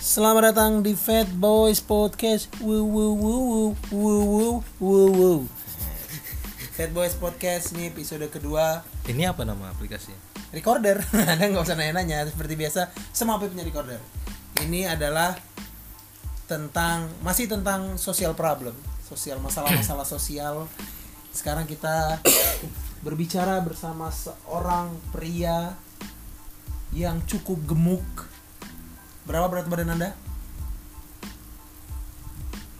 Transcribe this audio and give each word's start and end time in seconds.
Selamat 0.00 0.56
datang 0.56 0.80
di 0.80 0.96
Fat 0.96 1.28
Boys 1.28 1.84
Podcast. 1.84 2.48
Woo 2.64 2.88
woo 2.88 3.12
woo 3.20 3.40
woo 3.44 3.68
woo 3.92 4.20
woo 4.24 4.54
woo 4.80 5.08
woo. 5.12 5.40
Fat 6.72 6.88
Boys 6.96 7.12
Podcast 7.20 7.76
ini 7.76 7.92
episode 7.92 8.24
kedua. 8.32 8.80
Ini 9.04 9.28
apa 9.28 9.44
nama 9.44 9.68
aplikasinya? 9.68 10.16
Recorder. 10.56 11.04
Anda 11.36 11.52
nggak 11.52 11.68
usah 11.68 11.76
nanya-nanya. 11.76 12.24
Seperti 12.32 12.56
biasa, 12.56 12.88
semua 13.12 13.36
HP 13.36 13.52
punya 13.52 13.60
recorder. 13.60 14.00
Ini 14.64 14.88
adalah 14.88 15.36
tentang 16.48 17.12
masih 17.20 17.52
tentang 17.52 18.00
social 18.00 18.32
problem, 18.32 18.72
sosial 19.04 19.36
masalah-masalah 19.44 20.08
sosial. 20.16 20.64
Sekarang 21.28 21.68
kita 21.68 22.24
berbicara 23.04 23.60
bersama 23.60 24.08
seorang 24.08 24.96
pria 25.12 25.76
yang 26.96 27.20
cukup 27.28 27.60
gemuk. 27.68 28.08
Berapa 29.28 29.46
berat 29.52 29.66
badan 29.68 29.94
Anda? 29.96 30.16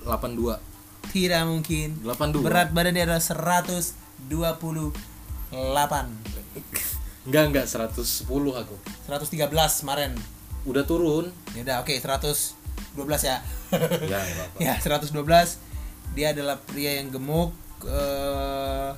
82 0.04 0.56
Tidak 1.10 1.42
mungkin. 1.44 1.88
82 2.06 2.46
Berat 2.46 2.70
badan 2.72 2.96
dia 2.96 3.04
adalah 3.04 3.20
128. 3.20 3.94
Enggak 7.26 7.44
enggak. 7.50 7.66
110 7.68 8.24
aku. 8.30 8.76
113 9.06 9.80
kemarin. 9.84 10.12
Udah 10.64 10.84
turun. 10.86 11.28
Ya 11.52 11.60
udah 11.66 11.76
oke 11.84 11.92
112 11.98 12.56
ya. 13.26 13.36
Ya 13.36 13.40
enggak 14.06 14.22
apa 14.24 14.58
ya 14.58 14.74
112 14.78 15.14
dia 16.10 16.34
adalah 16.34 16.58
pria 16.58 16.98
yang 16.98 17.14
gemuk 17.14 17.54
eh, 17.86 18.90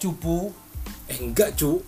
cupu. 0.00 0.52
Eh 1.06 1.18
enggak 1.22 1.54
cu. 1.56 1.80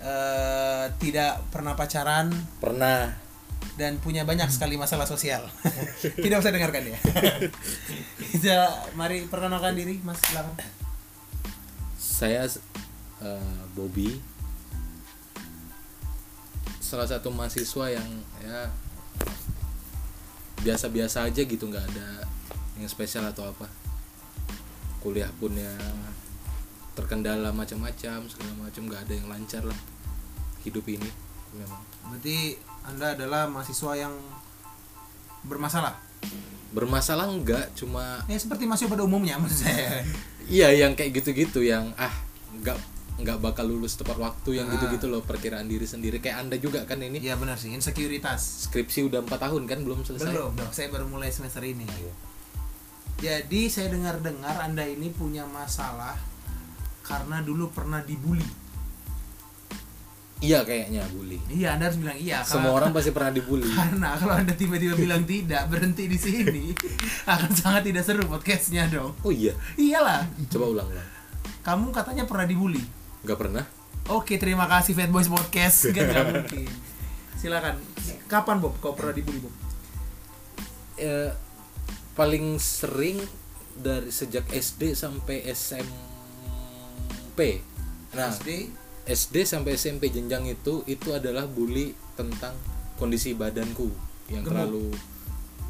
Eh, 0.00 0.84
tidak 1.00 1.44
pernah 1.52 1.74
pacaran. 1.76 2.32
Pernah 2.60 3.29
dan 3.78 4.00
punya 4.02 4.26
banyak 4.26 4.48
sekali 4.50 4.74
masalah 4.74 5.06
sosial. 5.06 5.46
tidak 6.24 6.42
usah 6.42 6.52
dengarkan 6.54 6.90
ya. 6.90 6.98
Kita 8.32 8.56
mari 8.98 9.26
perkenalkan 9.26 9.76
diri 9.76 10.00
Mas 10.02 10.18
silakan. 10.24 10.54
Saya 12.00 12.44
eh, 13.20 13.60
Bobby 13.76 14.20
Salah 16.80 17.06
satu 17.06 17.32
mahasiswa 17.32 17.86
yang 17.92 18.08
ya 18.42 18.68
Biasa-biasa 20.60 21.28
aja 21.28 21.40
gitu 21.44 21.64
nggak 21.64 21.86
ada 21.94 22.28
yang 22.80 22.88
spesial 22.88 23.28
atau 23.28 23.48
apa 23.48 23.68
Kuliah 25.00 25.28
pun 25.36 25.52
ya 25.56 25.72
terkendala 26.96 27.52
macam-macam 27.52 28.28
segala 28.28 28.52
macam 28.60 28.82
nggak 28.84 29.02
ada 29.08 29.12
yang 29.16 29.28
lancar 29.32 29.62
lah 29.64 29.80
hidup 30.64 30.84
ini 30.88 31.08
memang 31.56 31.80
Berarti 32.12 32.56
Anda 32.82 33.12
adalah 33.14 33.46
mahasiswa 33.46 33.92
yang 33.96 34.14
bermasalah. 35.42 35.96
bermasalah 36.70 37.26
enggak 37.26 37.74
cuma 37.74 38.22
Ya 38.30 38.38
seperti 38.38 38.62
mahasiswa 38.62 38.86
pada 38.88 39.02
umumnya 39.02 39.34
maksud 39.36 39.66
saya. 39.66 40.06
Iya 40.50 40.70
yang 40.86 40.94
kayak 40.94 41.18
gitu-gitu 41.18 41.62
yang 41.62 41.90
ah 41.94 42.10
nggak 42.62 42.78
nggak 43.20 43.38
bakal 43.38 43.66
lulus 43.66 43.94
tepat 43.94 44.14
waktu 44.16 44.58
yang 44.58 44.66
Ah. 44.66 44.74
gitu-gitu 44.74 45.06
loh 45.06 45.20
perkiraan 45.20 45.66
diri 45.66 45.82
sendiri 45.82 46.18
kayak 46.18 46.40
anda 46.40 46.56
juga 46.56 46.82
kan 46.84 46.98
ini 46.98 47.18
Iya 47.18 47.34
benar 47.36 47.54
sih, 47.54 47.70
insekuritas. 47.70 48.66
skripsi 48.66 49.02
udah 49.04 49.20
empat 49.20 49.44
tahun 49.44 49.66
kan 49.66 49.82
belum 49.82 50.02
selesai 50.02 50.30
Belum, 50.30 50.54
dong. 50.54 50.70
Saya 50.70 50.88
baru 50.88 51.06
mulai 51.06 51.30
semester 51.30 51.60
ini. 51.60 51.86
Jadi 53.18 53.68
saya 53.68 53.90
dengar-dengar 53.90 54.56
Anda 54.62 54.86
ini 54.86 55.10
punya 55.10 55.44
masalah 55.44 56.16
karena 57.02 57.42
dulu 57.42 57.68
pernah 57.68 58.00
dibully. 58.00 58.46
Iya 60.40 60.64
kayaknya 60.64 61.04
bully 61.12 61.36
Iya, 61.50 61.76
Anda 61.76 61.92
harus 61.92 61.98
bilang 62.00 62.16
iya. 62.16 62.40
semua 62.40 62.72
orang 62.76 62.96
pasti 62.96 63.12
pernah 63.12 63.32
dibully 63.32 63.68
Karena 63.76 64.16
kalau 64.16 64.34
Anda 64.40 64.56
tiba-tiba 64.56 64.96
bilang 64.96 65.28
tidak, 65.28 65.68
berhenti 65.68 66.08
di 66.08 66.16
sini, 66.16 66.72
akan 67.32 67.50
sangat 67.52 67.88
tidak 67.88 68.04
seru 68.04 68.24
podcastnya 68.24 68.88
dong. 68.88 69.12
oh 69.20 69.32
iya 69.32 69.52
Iyalah, 69.76 70.24
coba 70.48 70.66
ulang 70.72 70.88
ulang 70.88 71.08
kamu 71.60 71.92
katanya 71.92 72.24
pernah 72.24 72.48
dibully. 72.48 72.80
nggak 73.20 73.36
pernah 73.36 73.64
Oke, 74.10 74.42
terima 74.42 74.66
kasih 74.66 74.98
Fat 74.98 75.12
Boys 75.12 75.30
Podcast. 75.30 75.86
Kan 75.94 76.10
nggak 76.10 76.26
mungkin. 76.34 76.66
Silakan. 77.38 77.78
Kapan 78.26 78.58
Bob 78.58 78.74
kau 78.82 78.96
pernah 78.96 79.14
dibully 79.14 79.38
Bob? 79.38 79.54
Eh, 80.98 81.30
paling 82.18 82.58
sering 82.58 83.22
dari 83.78 84.10
sejak 84.10 84.50
SD 84.50 84.98
sampai 84.98 85.46
SMP 85.54 87.62
nah 88.10 88.34
SD. 88.34 88.66
SD 89.10 89.42
sampai 89.42 89.74
SMP 89.74 90.08
jenjang 90.08 90.46
itu 90.46 90.86
itu 90.86 91.10
adalah 91.10 91.44
bully 91.44 91.90
tentang 92.14 92.54
kondisi 92.94 93.34
badanku 93.34 93.90
yang 94.28 94.40
Gemuk. 94.40 94.50
terlalu 94.54 94.86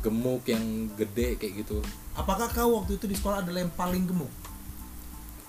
gemuk 0.00 0.42
yang 0.44 0.64
gede 0.92 1.36
kayak 1.36 1.54
gitu 1.58 1.80
Apakah 2.12 2.48
kau 2.48 2.76
waktu 2.76 2.96
itu 2.96 3.06
di 3.06 3.14
sekolah 3.14 3.40
adalah 3.40 3.60
yang 3.60 3.72
paling 3.72 4.04
gemuk? 4.04 4.28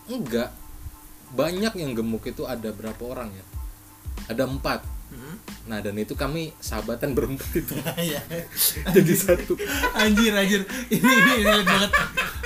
enggak 0.07 0.51
banyak 1.31 1.71
yang 1.73 1.91
gemuk 1.91 2.23
itu 2.25 2.43
ada 2.43 2.69
berapa 2.69 2.99
orang 3.05 3.31
ya 3.31 3.45
ada 4.27 4.45
empat 4.45 4.81
Hmm? 5.11 5.35
nah 5.67 5.83
dan 5.83 5.91
itu 5.99 6.15
kami 6.15 6.55
sahabatan 6.55 7.11
berempat 7.11 7.51
itu 7.51 7.75
Iya. 7.99 8.23
jadi 8.87 9.11
satu 9.11 9.59
anjir 9.91 10.31
anjir 10.31 10.63
ini 10.87 11.03
ini 11.03 11.31
relate 11.43 11.67
banget 11.67 11.91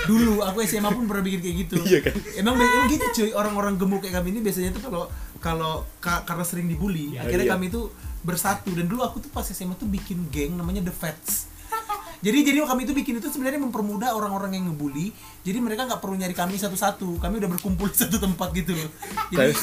dulu 0.04 0.42
aku 0.42 0.66
SMA 0.66 0.90
pun 0.90 1.06
pernah 1.06 1.22
bikin 1.22 1.46
kayak 1.46 1.58
gitu 1.62 1.78
Iya 1.86 2.00
kan? 2.02 2.18
emang 2.34 2.58
emang 2.58 2.90
gitu 2.90 3.06
cuy 3.14 3.32
orang-orang 3.38 3.78
gemuk 3.78 4.02
kayak 4.02 4.18
kami 4.18 4.34
ini 4.34 4.42
biasanya 4.42 4.74
tuh 4.74 4.82
kalau 4.82 5.06
kalau 5.44 5.86
ka- 6.00 6.24
karena 6.24 6.46
sering 6.48 6.68
dibully 6.70 7.20
akhirnya 7.20 7.48
iya. 7.50 7.54
kami 7.56 7.72
tuh 7.72 7.92
bersatu. 8.26 8.74
Dan 8.74 8.90
dulu 8.90 9.06
aku 9.06 9.22
tuh 9.22 9.30
pas 9.30 9.46
SMA 9.46 9.78
tuh 9.78 9.86
bikin 9.86 10.28
geng 10.34 10.58
namanya 10.58 10.82
The 10.86 10.94
Fats 10.94 11.56
jadi 12.26 12.42
jadi 12.42 12.58
kami 12.66 12.90
itu 12.90 12.94
bikin 12.98 13.22
itu 13.22 13.30
sebenarnya 13.30 13.62
mempermudah 13.62 14.18
orang-orang 14.18 14.58
yang 14.58 14.74
ngebully. 14.74 15.14
Jadi 15.46 15.62
mereka 15.62 15.86
nggak 15.86 16.02
perlu 16.02 16.18
nyari 16.18 16.34
kami 16.34 16.58
satu-satu. 16.58 17.22
Kami 17.22 17.38
udah 17.38 17.50
berkumpul 17.54 17.86
di 17.94 17.98
satu 18.02 18.18
tempat 18.18 18.50
gitu 18.58 18.74
loh. 18.74 18.90
Jadi 19.30 19.54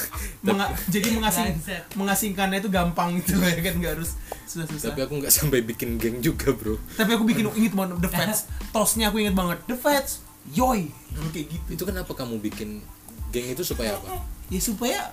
menga- 0.47 0.71
jadi 0.87 1.11
mengasing 1.11 1.59
mengasingkannya 1.99 2.63
itu 2.63 2.71
gampang 2.71 3.19
gitu 3.19 3.43
loh 3.43 3.51
ya 3.51 3.59
kan 3.59 3.75
nggak 3.83 3.93
harus 3.99 4.15
susah-susah. 4.47 4.95
Tapi 4.95 5.01
aku 5.03 5.15
nggak 5.19 5.35
sampai 5.35 5.59
bikin 5.67 5.99
geng 5.99 6.23
juga 6.23 6.55
bro. 6.55 6.79
Tapi 6.95 7.11
aku 7.19 7.27
bikin 7.27 7.51
inget 7.59 7.75
banget 7.75 7.99
The 7.99 8.11
Fats 8.15 8.47
tosnya 8.71 9.11
aku 9.11 9.19
inget 9.19 9.35
banget. 9.35 9.59
The 9.67 9.75
Fats 9.75 10.23
yoi. 10.55 10.87
Kayak 11.35 11.47
gitu. 11.51 11.69
Itu 11.75 11.83
kenapa 11.83 12.15
kamu 12.15 12.39
bikin 12.39 12.79
geng 13.35 13.47
itu 13.51 13.67
supaya 13.67 13.99
apa? 13.99 14.23
Ya 14.55 14.63
supaya 14.63 15.11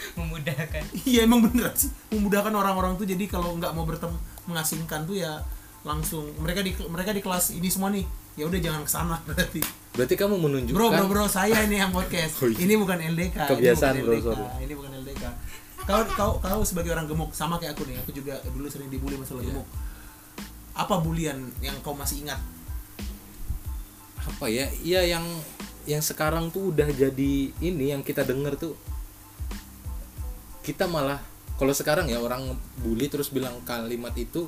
memudahkan. 0.18 0.82
Iya 1.04 1.26
emang 1.28 1.44
bener 1.44 1.70
sih. 1.74 1.90
Memudahkan 2.14 2.52
orang-orang 2.52 2.96
tuh. 2.96 3.06
Jadi 3.06 3.24
kalau 3.26 3.54
nggak 3.56 3.72
mau 3.74 3.84
bertemu 3.84 4.16
mengasingkan 4.48 5.04
tuh 5.04 5.16
ya 5.20 5.40
langsung. 5.82 6.28
Mereka 6.40 6.60
di 6.64 6.72
mereka 6.88 7.10
di 7.12 7.22
kelas 7.24 7.52
ini 7.52 7.68
semua 7.68 7.90
nih 7.92 8.04
ya 8.38 8.46
udah 8.46 8.60
jangan 8.62 8.82
ke 8.86 8.90
sana 8.90 9.16
berarti. 9.28 9.60
Berarti 9.90 10.14
kamu 10.14 10.38
menunjukkan 10.38 10.76
bro 10.78 10.88
bro 10.94 11.06
bro 11.10 11.24
saya 11.26 11.66
ini 11.66 11.82
yang 11.82 11.90
podcast. 11.90 12.38
Oh, 12.40 12.48
iya. 12.48 12.62
ini 12.62 12.74
bukan 12.78 12.98
LDK 13.02 13.36
Kebiasaan, 13.50 13.98
ini 13.98 14.02
bro, 14.06 14.14
bukan 14.14 14.22
LDK 14.22 14.28
sorry. 14.30 14.64
ini 14.64 14.72
bukan 14.78 14.90
LDK 15.02 15.24
kau 15.80 16.04
kau 16.14 16.32
kau 16.38 16.60
sebagai 16.62 16.92
orang 16.94 17.08
gemuk 17.10 17.32
sama 17.34 17.58
kayak 17.58 17.74
aku 17.74 17.88
nih. 17.88 17.96
Aku 18.04 18.10
juga 18.14 18.38
dulu 18.46 18.70
sering 18.70 18.86
dibully 18.92 19.18
masalah 19.18 19.42
Iya. 19.42 19.50
gemuk. 19.50 19.66
Apa 20.76 21.02
bulian 21.02 21.50
yang 21.58 21.74
kau 21.82 21.96
masih 21.96 22.22
ingat? 22.22 22.38
Apa 24.20 24.46
ya? 24.46 24.68
Iya 24.84 25.18
yang 25.18 25.24
yang 25.88 26.04
sekarang 26.04 26.52
tuh 26.52 26.70
udah 26.70 26.86
jadi 26.92 27.34
ini 27.58 27.84
yang 27.90 28.04
kita 28.04 28.22
denger 28.22 28.54
tuh 28.60 28.76
kita 30.70 30.86
malah 30.86 31.18
kalau 31.58 31.74
sekarang 31.74 32.06
ya 32.06 32.22
orang 32.22 32.54
bully 32.78 33.10
terus 33.10 33.34
bilang 33.34 33.58
kalimat 33.66 34.14
itu 34.14 34.46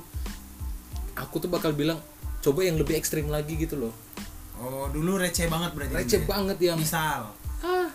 aku 1.19 1.43
tuh 1.43 1.51
bakal 1.51 1.75
bilang 1.75 1.99
coba 2.39 2.63
yang 2.63 2.79
lebih 2.79 2.95
ekstrim 2.95 3.27
lagi 3.27 3.59
gitu 3.59 3.75
loh. 3.75 3.93
Oh 4.57 4.87
dulu 4.87 5.19
receh 5.19 5.51
banget 5.51 5.75
berarti 5.75 5.93
receh 5.93 6.21
ya? 6.23 6.27
banget 6.27 6.57
yang 6.63 6.79
misal. 6.79 7.35
Ah. 7.59 7.91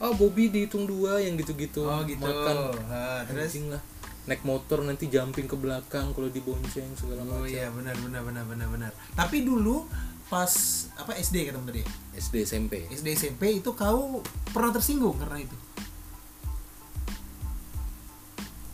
Oh 0.00 0.12
Bobby 0.16 0.48
dihitung 0.48 0.88
dua 0.88 1.20
yang 1.20 1.36
gitu-gitu. 1.36 1.84
Oh 1.84 2.00
gitu. 2.04 2.24
Makan. 2.24 2.56
Ha, 2.88 3.24
terus? 3.28 3.52
Anjing 3.52 3.68
lah. 3.72 3.82
Naik 4.26 4.42
motor 4.42 4.82
nanti 4.82 5.06
jumping 5.06 5.46
ke 5.46 5.54
belakang 5.54 6.10
kalau 6.16 6.28
dibonceng 6.32 6.90
segala 6.98 7.22
Oh 7.22 7.44
macam. 7.44 7.48
iya 7.48 7.70
benar 7.70 7.94
benar 8.00 8.20
benar 8.24 8.44
benar 8.44 8.68
benar. 8.72 8.92
Tapi 9.14 9.46
dulu 9.46 9.86
pas 10.26 10.50
apa 10.98 11.14
SD 11.14 11.48
kata 11.48 11.62
tadi? 11.62 11.86
SD 12.18 12.34
SMP 12.42 12.72
SD 12.90 13.14
SMP 13.14 13.62
itu 13.62 13.70
kau 13.72 14.20
pernah 14.50 14.74
tersinggung 14.74 15.16
karena 15.22 15.38
itu. 15.46 15.56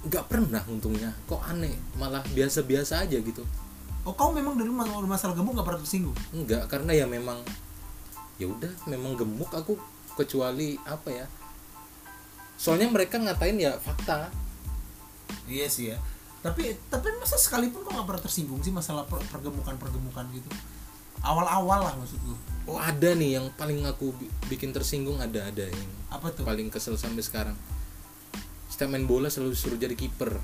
Nggak 0.03 0.25
pernah 0.27 0.63
untungnya 0.67 1.15
kok 1.25 1.43
aneh 1.47 1.73
malah 1.95 2.23
biasa-biasa 2.33 3.07
aja 3.07 3.19
gitu 3.19 3.45
Oh 4.03 4.11
kau 4.19 4.35
memang 4.35 4.59
dulu 4.59 4.75
masalah, 4.75 5.07
masalah 5.07 5.35
gemuk 5.39 5.55
gak 5.55 5.63
pernah 5.63 5.79
tersinggung? 5.79 6.17
enggak 6.35 6.67
karena 6.67 6.91
ya 6.91 7.07
memang 7.07 7.39
ya 8.35 8.51
udah 8.51 8.67
memang 8.91 9.15
gemuk 9.15 9.47
aku 9.55 9.79
kecuali 10.19 10.75
apa 10.83 11.07
ya 11.07 11.27
soalnya 12.59 12.91
mereka 12.91 13.23
ngatain 13.23 13.63
ya 13.63 13.79
fakta 13.79 14.27
Iya 15.47 15.67
sih 15.67 15.91
ya. 15.91 15.99
Tapi 16.43 16.75
tapi 16.91 17.09
masa 17.19 17.39
sekalipun 17.39 17.83
kau 17.83 17.95
gak 17.95 18.07
pernah 18.07 18.23
tersinggung 18.23 18.59
sih 18.59 18.71
masalah 18.71 19.07
per- 19.07 19.23
pergemukan 19.31 19.75
pergemukan 19.79 20.27
gitu. 20.35 20.51
Awal-awal 21.23 21.87
lah 21.87 21.95
maksudku. 21.95 22.35
oh 22.67 22.79
ada 22.79 23.15
nih 23.15 23.39
yang 23.39 23.47
paling 23.55 23.83
aku 23.87 24.11
bi- 24.19 24.31
bikin 24.47 24.71
tersinggung 24.71 25.19
ada 25.19 25.47
ada 25.47 25.67
yang 25.67 25.91
Apa 26.11 26.31
tuh? 26.31 26.43
paling 26.43 26.71
kesel 26.71 26.95
sampai 26.99 27.23
sekarang 27.23 27.55
setiap 28.83 28.91
main 28.91 29.07
bola 29.07 29.31
selalu 29.31 29.55
suruh 29.55 29.79
jadi 29.79 29.95
kiper 29.95 30.43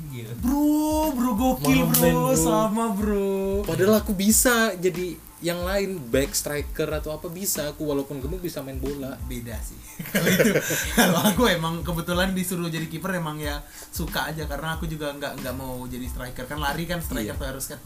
Gila. 0.00 0.32
Bro, 0.40 1.12
bro 1.12 1.30
gokil 1.36 1.84
bro, 1.84 1.92
bro. 1.92 2.32
sama 2.32 2.88
bro. 2.90 3.60
padahal 3.62 4.00
aku 4.00 4.16
bisa 4.16 4.72
jadi 4.74 5.12
yang 5.40 5.60
lain 5.60 6.00
back 6.08 6.32
striker 6.32 6.88
atau 6.90 7.12
apa 7.12 7.28
bisa 7.28 7.68
aku 7.68 7.84
walaupun 7.84 8.16
gemuk 8.16 8.40
bisa 8.40 8.60
main 8.60 8.76
bola 8.76 9.16
Beda 9.24 9.56
sih. 9.56 9.76
Kalau 10.08 10.24
itu, 10.26 10.52
kalau 10.94 11.20
aku 11.22 11.42
emang 11.48 11.80
kebetulan 11.80 12.32
disuruh 12.32 12.68
jadi 12.68 12.84
kiper 12.86 13.12
emang 13.14 13.36
ya 13.36 13.60
suka 13.90 14.28
aja 14.28 14.44
karena 14.44 14.76
aku 14.76 14.84
juga 14.84 15.12
nggak 15.12 15.40
nggak 15.40 15.54
mau 15.54 15.84
jadi 15.84 16.04
striker 16.04 16.44
kan 16.44 16.56
lari 16.56 16.84
kan 16.84 17.00
striker 17.00 17.36
Iya. 17.36 17.40
tuh 17.40 17.48
harus 17.52 17.64
kan. 17.68 17.80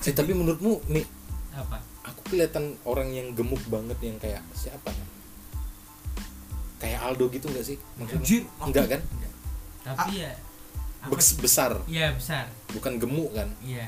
eh, 0.00 0.14
tapi 0.14 0.34
menurutmu 0.34 0.86
nih 0.88 1.06
Apa? 1.52 1.78
aku 2.04 2.30
kelihatan 2.30 2.78
orang 2.82 3.10
yang 3.10 3.34
gemuk 3.34 3.62
banget 3.66 3.98
yang 4.00 4.18
kayak 4.18 4.42
siapa 4.52 4.90
ya 4.90 5.04
kayak 6.86 7.02
Aldo 7.02 7.26
gitu 7.34 7.50
nggak 7.50 7.66
sih? 7.66 7.76
Maksudnya? 7.98 8.22
Anjir, 8.22 8.42
enggak 8.62 8.86
kan? 8.94 9.00
Tapi 9.82 10.10
ya 10.22 10.32
apa? 11.06 11.14
Bes- 11.18 11.38
besar. 11.38 11.72
Iya 11.86 12.14
besar. 12.14 12.46
bukan 12.74 12.98
gemuk 13.02 13.30
kan? 13.34 13.48
Iya. 13.62 13.86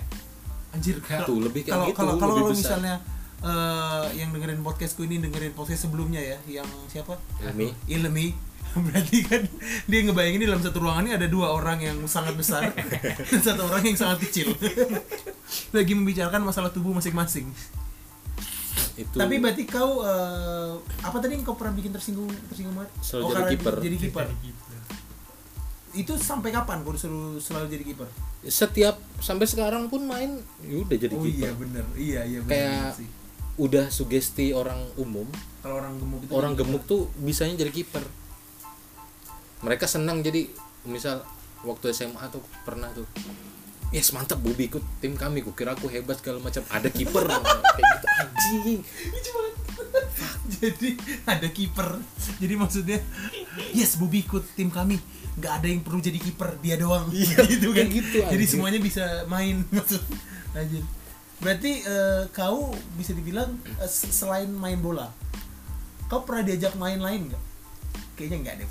Anjir 0.74 1.00
Tuh, 1.02 1.38
lebih 1.42 1.66
kayak 1.66 1.74
kalau 1.74 1.86
gitu, 1.90 1.98
kalau 1.98 2.14
kalau 2.20 2.54
misalnya 2.54 2.94
eh, 3.42 4.04
yang 4.18 4.30
dengerin 4.30 4.62
podcastku 4.62 5.02
ini 5.06 5.18
dengerin 5.18 5.54
podcast 5.54 5.90
sebelumnya 5.90 6.22
ya, 6.22 6.38
yang 6.60 6.68
siapa? 6.90 7.18
Ilmi. 7.42 7.74
Ilmi. 7.90 8.26
Berarti 8.86 9.18
kan 9.24 9.42
dia 9.88 10.00
ngebayangin 10.04 10.44
di 10.44 10.46
dalam 10.46 10.60
satu 10.60 10.84
ruangan 10.84 11.08
ini 11.08 11.12
ada 11.16 11.24
dua 11.24 11.56
orang 11.56 11.80
yang 11.80 11.98
sangat 12.04 12.36
besar 12.36 12.68
dan 13.32 13.40
satu 13.40 13.64
orang 13.64 13.80
yang 13.80 13.96
sangat 13.96 14.28
kecil. 14.28 14.52
Lagi 15.76 15.92
membicarakan 15.96 16.44
masalah 16.44 16.68
tubuh 16.68 16.92
masing-masing 16.92 17.48
itu. 18.98 19.14
Tapi 19.14 19.34
berarti 19.38 19.62
kau 19.64 20.02
eh, 20.02 20.72
apa 21.00 21.16
tadi 21.22 21.38
yang 21.38 21.46
kau 21.46 21.54
pernah 21.54 21.72
bikin 21.72 21.94
tersinggung 21.94 22.26
tersinggung 22.50 22.74
banget? 22.74 22.90
Selalu 22.98 23.22
jadi 23.22 23.32
karena 23.32 23.50
kiper. 23.54 23.74
jadi 23.78 23.96
kiper 23.96 24.26
itu 25.96 26.12
sampai 26.20 26.52
kapan 26.52 26.84
kau 26.84 26.92
disuruh 26.92 27.40
selalu 27.40 27.66
jadi 27.72 27.84
kiper 27.90 28.08
setiap 28.44 29.00
sampai 29.18 29.48
sekarang 29.48 29.88
pun 29.88 30.04
main 30.04 30.38
ya 30.62 30.84
udah 30.84 30.96
jadi 31.00 31.14
oh 31.16 31.24
kiper 31.24 31.40
iya 31.40 31.50
bener. 31.56 31.84
Iya 31.96 32.20
iya 32.28 32.38
bener 32.44 32.52
Kayak- 32.54 32.94
sih. 33.02 33.08
udah 33.58 33.84
sugesti 33.90 34.54
orang 34.54 34.78
umum. 34.94 35.26
Kalau 35.58 35.82
orang 35.82 35.98
gemuk 35.98 36.22
itu 36.22 36.30
orang 36.30 36.52
jadi 36.54 36.60
gemuk 36.62 36.82
tuh 36.86 37.10
bisanya 37.18 37.58
jadi 37.58 37.72
kiper 37.74 38.04
mereka 39.58 39.90
senang 39.90 40.22
jadi 40.22 40.46
misal 40.86 41.26
waktu 41.66 41.90
SMA 41.90 42.22
tuh 42.30 42.44
pernah 42.62 42.86
tuh 42.94 43.02
yes 43.94 44.12
mantap 44.12 44.38
Bobi 44.40 44.68
ikut 44.68 44.84
tim 45.00 45.14
kami. 45.14 45.40
Kukira 45.44 45.74
aku 45.74 45.88
hebat 45.88 46.18
segala 46.20 46.42
macam. 46.42 46.62
Ada 46.68 46.88
kiper. 46.90 47.24
Kayak 47.76 47.86
gitu. 47.92 48.06
Anjing. 48.20 48.80
Jadi 50.58 50.88
ada 51.28 51.48
kiper. 51.48 51.88
Jadi 52.40 52.54
maksudnya 52.58 52.98
yes 53.72 54.00
Bobby 54.00 54.24
ikut 54.24 54.44
tim 54.56 54.72
kami. 54.72 54.98
Nggak 55.38 55.52
ada 55.62 55.66
yang 55.70 55.82
perlu 55.86 56.02
jadi 56.02 56.18
kiper. 56.18 56.58
Dia 56.58 56.74
doang. 56.80 57.06
Gitu 57.52 57.70
kan? 57.70 57.86
gitu, 57.86 58.18
jadi 58.26 58.42
anjir. 58.42 58.48
semuanya 58.48 58.80
bisa 58.82 59.04
main. 59.30 59.62
Maksud 59.70 60.02
anjir 60.56 60.82
berarti 61.38 61.86
eh, 61.86 62.22
kau 62.34 62.74
bisa 62.98 63.14
dibilang 63.14 63.62
se- 63.86 64.10
selain 64.10 64.50
main 64.50 64.74
bola 64.82 65.06
kau 66.10 66.24
pernah 66.24 66.42
diajak 66.42 66.74
main 66.80 66.98
lain 66.98 67.28
nggak? 67.28 67.44
Kayaknya 68.16 68.36
nggak 68.42 68.54
deh. 68.64 68.68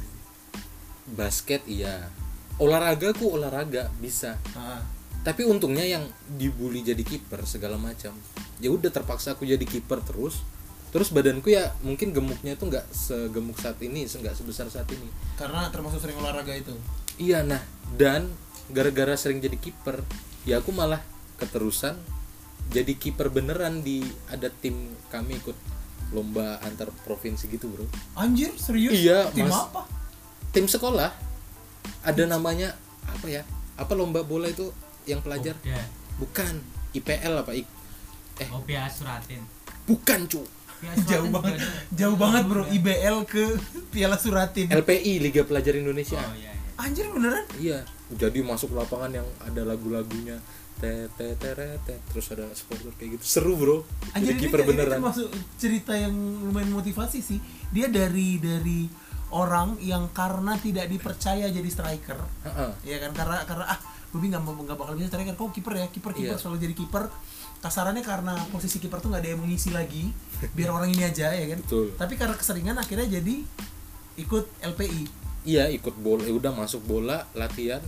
Basket 1.14 1.62
iya. 1.70 2.10
Olahraga 2.58 3.14
ku 3.14 3.30
olahraga 3.30 3.94
bisa. 4.02 4.42
Ah, 4.58 4.82
tapi 5.24 5.44
untungnya 5.44 5.86
yang 5.86 6.04
dibully 6.38 6.82
jadi 6.86 7.02
kiper 7.02 7.44
segala 7.48 7.76
macam. 7.80 8.14
Ya 8.62 8.70
udah 8.74 8.90
terpaksa 8.90 9.38
aku 9.38 9.46
jadi 9.46 9.64
kiper 9.64 10.02
terus. 10.04 10.42
Terus 10.88 11.12
badanku 11.12 11.52
ya 11.52 11.76
mungkin 11.84 12.16
gemuknya 12.16 12.56
itu 12.56 12.64
nggak 12.64 12.88
segemuk 12.96 13.60
saat 13.60 13.78
ini 13.84 14.08
nggak 14.08 14.36
sebesar 14.36 14.72
saat 14.72 14.88
ini. 14.90 15.08
Karena 15.36 15.68
termasuk 15.70 16.00
sering 16.00 16.18
olahraga 16.18 16.56
itu? 16.56 16.74
Iya 17.20 17.44
nah 17.44 17.62
dan 17.96 18.32
gara-gara 18.72 19.16
sering 19.16 19.40
jadi 19.40 19.56
kiper 19.56 20.04
ya 20.44 20.60
aku 20.60 20.72
malah 20.76 21.00
keterusan 21.40 21.96
jadi 22.68 23.00
kiper 23.00 23.32
beneran 23.32 23.80
di 23.80 24.04
ada 24.28 24.52
tim 24.52 24.92
kami 25.08 25.40
ikut 25.40 25.56
lomba 26.12 26.60
antar 26.64 26.92
provinsi 27.04 27.52
gitu 27.52 27.68
bro. 27.68 27.88
Anjir 28.16 28.56
serius? 28.56 28.96
Iya, 28.96 29.28
tim 29.32 29.48
Mas. 29.48 29.60
apa? 29.60 29.84
Tim 30.56 30.68
sekolah. 30.68 31.12
Ada 32.04 32.24
namanya 32.28 32.76
apa 33.08 33.28
ya 33.28 33.44
apa 33.80 33.94
lomba 33.96 34.24
bola 34.24 34.52
itu 34.52 34.72
yang 35.08 35.24
pelajar? 35.24 35.56
Bukan. 36.20 36.60
IPL 36.94 37.34
apa? 37.42 37.52
I- 37.56 37.68
eh. 38.42 38.48
Oh, 38.52 38.62
Pia 38.62 38.86
Suratin. 38.92 39.42
bukan 39.88 40.28
cu. 40.28 40.44
Jauh 41.10 41.30
banget. 41.34 41.58
jauh 41.90 42.18
banget 42.20 42.44
bro. 42.46 42.64
IBL 42.70 43.26
ke 43.26 43.58
Piala 43.90 44.20
Suratin. 44.20 44.70
LPI 44.70 45.18
Liga 45.18 45.42
Pelajar 45.42 45.74
Indonesia. 45.74 46.22
Oh 46.22 46.36
iya. 46.38 46.54
iya. 46.54 46.78
anjir 46.78 47.10
beneran? 47.10 47.46
Iya. 47.58 47.82
Jadi 48.14 48.46
masuk 48.46 48.78
lapangan 48.78 49.10
yang 49.10 49.28
ada 49.42 49.66
lagu-lagunya. 49.66 50.38
Te 50.78 51.10
te 51.18 51.34
teret, 51.42 51.82
te. 51.90 51.98
terus 52.14 52.30
ada 52.30 52.46
supporter 52.54 52.94
kayak 52.94 53.18
gitu. 53.18 53.24
Seru 53.26 53.58
bro. 53.58 53.82
Anjir 54.14 54.38
jadi 54.38 54.38
ini, 54.38 54.42
kiper 54.46 54.62
ini 54.62 54.70
beneran. 54.70 55.02
termasuk 55.02 55.28
cerita 55.58 55.98
yang 55.98 56.14
lumayan 56.14 56.70
motivasi 56.70 57.26
sih. 57.26 57.42
Dia 57.74 57.90
dari 57.90 58.38
dari 58.38 58.86
orang 59.34 59.82
yang 59.82 60.14
karena 60.14 60.54
tidak 60.62 60.86
dipercaya 60.88 61.50
jadi 61.50 61.68
striker, 61.68 62.22
Heeh. 62.46 62.72
ya 62.86 62.98
kan? 63.02 63.12
Karena 63.18 63.38
karena 63.50 63.66
ah 63.74 63.80
Bobi 64.18 64.28
nggak 64.28 64.42
mau 64.42 64.58
nggak 64.58 64.74
bakal 64.74 64.98
bisa 64.98 65.08
striker, 65.08 65.38
kok 65.38 65.54
kiper 65.54 65.74
ya 65.78 65.86
kiper 65.88 66.12
kiper 66.12 66.34
Iya. 66.34 66.42
selalu 66.42 66.58
jadi 66.60 66.74
kiper. 66.74 67.04
Kasarannya 67.58 68.02
karena 68.02 68.34
posisi 68.50 68.78
kiper 68.78 68.98
tuh 68.98 69.10
nggak 69.10 69.22
ada 69.22 69.30
yang 69.32 69.42
mengisi 69.42 69.70
lagi, 69.70 70.10
biar 70.52 70.70
orang 70.70 70.90
ini 70.90 71.06
aja 71.06 71.30
ya 71.30 71.46
kan. 71.48 71.62
Betul. 71.62 71.94
Tapi 71.94 72.14
karena 72.14 72.34
keseringan 72.34 72.76
akhirnya 72.76 73.06
jadi 73.08 73.46
ikut 74.18 74.46
LPI. 74.74 75.04
iya 75.46 75.70
ikut 75.70 75.96
bola 75.96 76.26
ya 76.26 76.34
udah 76.34 76.52
masuk 76.52 76.84
bola 76.84 77.24
latihan 77.32 77.80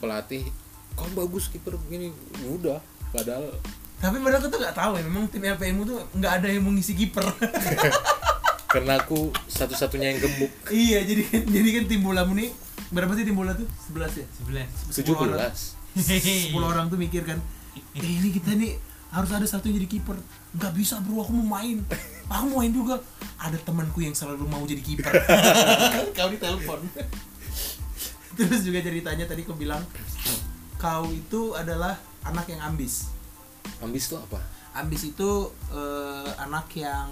pelatih 0.00 0.46
kau 0.94 1.04
bagus 1.12 1.48
kiper 1.48 1.76
begini 1.76 2.14
udah 2.48 2.80
padahal 3.10 3.44
Tapi 3.98 4.16
padahal 4.16 4.40
aku 4.40 4.48
tuh 4.48 4.56
nggak 4.56 4.72
tahu 4.72 4.92
ya, 4.96 5.02
memang 5.04 5.28
tim 5.28 5.44
LPI 5.44 5.72
mu 5.76 5.84
tuh 5.84 6.00
nggak 6.16 6.32
ada 6.40 6.48
yang 6.48 6.64
mengisi 6.64 6.96
kiper. 6.96 7.20
karena 8.72 8.96
aku 8.96 9.28
satu-satunya 9.44 10.14
yang 10.14 10.20
gemuk 10.22 10.52
iya, 10.70 11.02
jadi 11.02 11.26
kan 11.26 11.42
jadi 11.44 11.68
kan 11.74 11.84
tim 11.84 12.00
bolamu 12.00 12.32
nih 12.38 12.48
berapa 12.90 13.12
sih 13.14 13.24
tim 13.26 13.38
bola 13.38 13.54
tuh? 13.54 13.66
11 13.90 14.20
ya? 14.20 14.26
Sebelas. 14.34 14.68
10 14.90 15.06
orang. 15.14 15.50
17 15.94 16.54
10 16.54 16.58
orang 16.70 16.86
tuh 16.86 16.98
mikir 16.98 17.22
kan 17.26 17.38
eh 17.98 18.06
ini 18.06 18.30
kita 18.34 18.54
nih 18.54 18.78
harus 19.10 19.30
ada 19.34 19.46
satu 19.46 19.66
yang 19.66 19.82
jadi 19.82 19.98
kiper. 19.98 20.18
Nggak 20.54 20.72
bisa 20.74 21.02
bro 21.02 21.22
aku 21.26 21.34
mau 21.34 21.58
main. 21.58 21.82
Aku 22.30 22.46
mau 22.46 22.62
main 22.62 22.70
juga. 22.70 23.02
Ada 23.42 23.58
temanku 23.58 23.98
yang 24.06 24.14
selalu 24.14 24.46
mau 24.46 24.62
jadi 24.62 24.78
kiper. 24.78 25.10
Kau 26.14 26.30
ditelepon. 26.30 26.78
Terus 28.38 28.62
juga 28.62 28.78
ceritanya 28.86 29.26
tadi 29.26 29.42
kau 29.42 29.58
bilang 29.58 29.82
kau 30.78 31.10
itu 31.10 31.58
adalah 31.58 31.98
anak 32.22 32.46
yang 32.54 32.62
ambis. 32.62 33.10
Ambis 33.82 34.06
tuh 34.06 34.22
apa? 34.22 34.38
Ambis 34.78 35.10
itu 35.10 35.50
eh, 35.74 36.30
anak 36.38 36.70
yang 36.78 37.10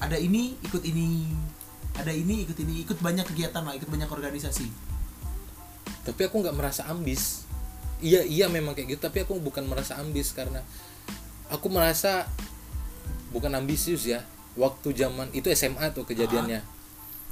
ada 0.00 0.16
ini 0.16 0.56
ikut 0.64 0.82
ini 0.88 1.28
ada 1.98 2.08
ini 2.08 2.46
ikut 2.46 2.54
ini 2.56 2.82
ikut 2.82 2.98
banyak 2.98 3.26
kegiatan 3.26 3.60
lah 3.60 3.74
ikut 3.74 3.86
banyak 3.86 4.06
organisasi 4.06 4.66
tapi 6.02 6.20
aku 6.22 6.40
nggak 6.40 6.54
merasa 6.54 6.86
ambis 6.86 7.44
iya 7.98 8.22
iya 8.22 8.46
memang 8.46 8.72
kayak 8.72 8.94
gitu 8.94 9.00
tapi 9.02 9.20
aku 9.20 9.36
bukan 9.36 9.66
merasa 9.66 9.98
ambis 9.98 10.30
karena 10.30 10.62
aku 11.48 11.66
merasa 11.66 12.24
bukan 13.28 13.52
ambisius 13.52 14.06
ya 14.06 14.22
waktu 14.54 14.90
zaman 14.92 15.28
itu 15.32 15.50
SMA 15.50 15.90
tuh 15.90 16.02
kejadiannya 16.02 16.62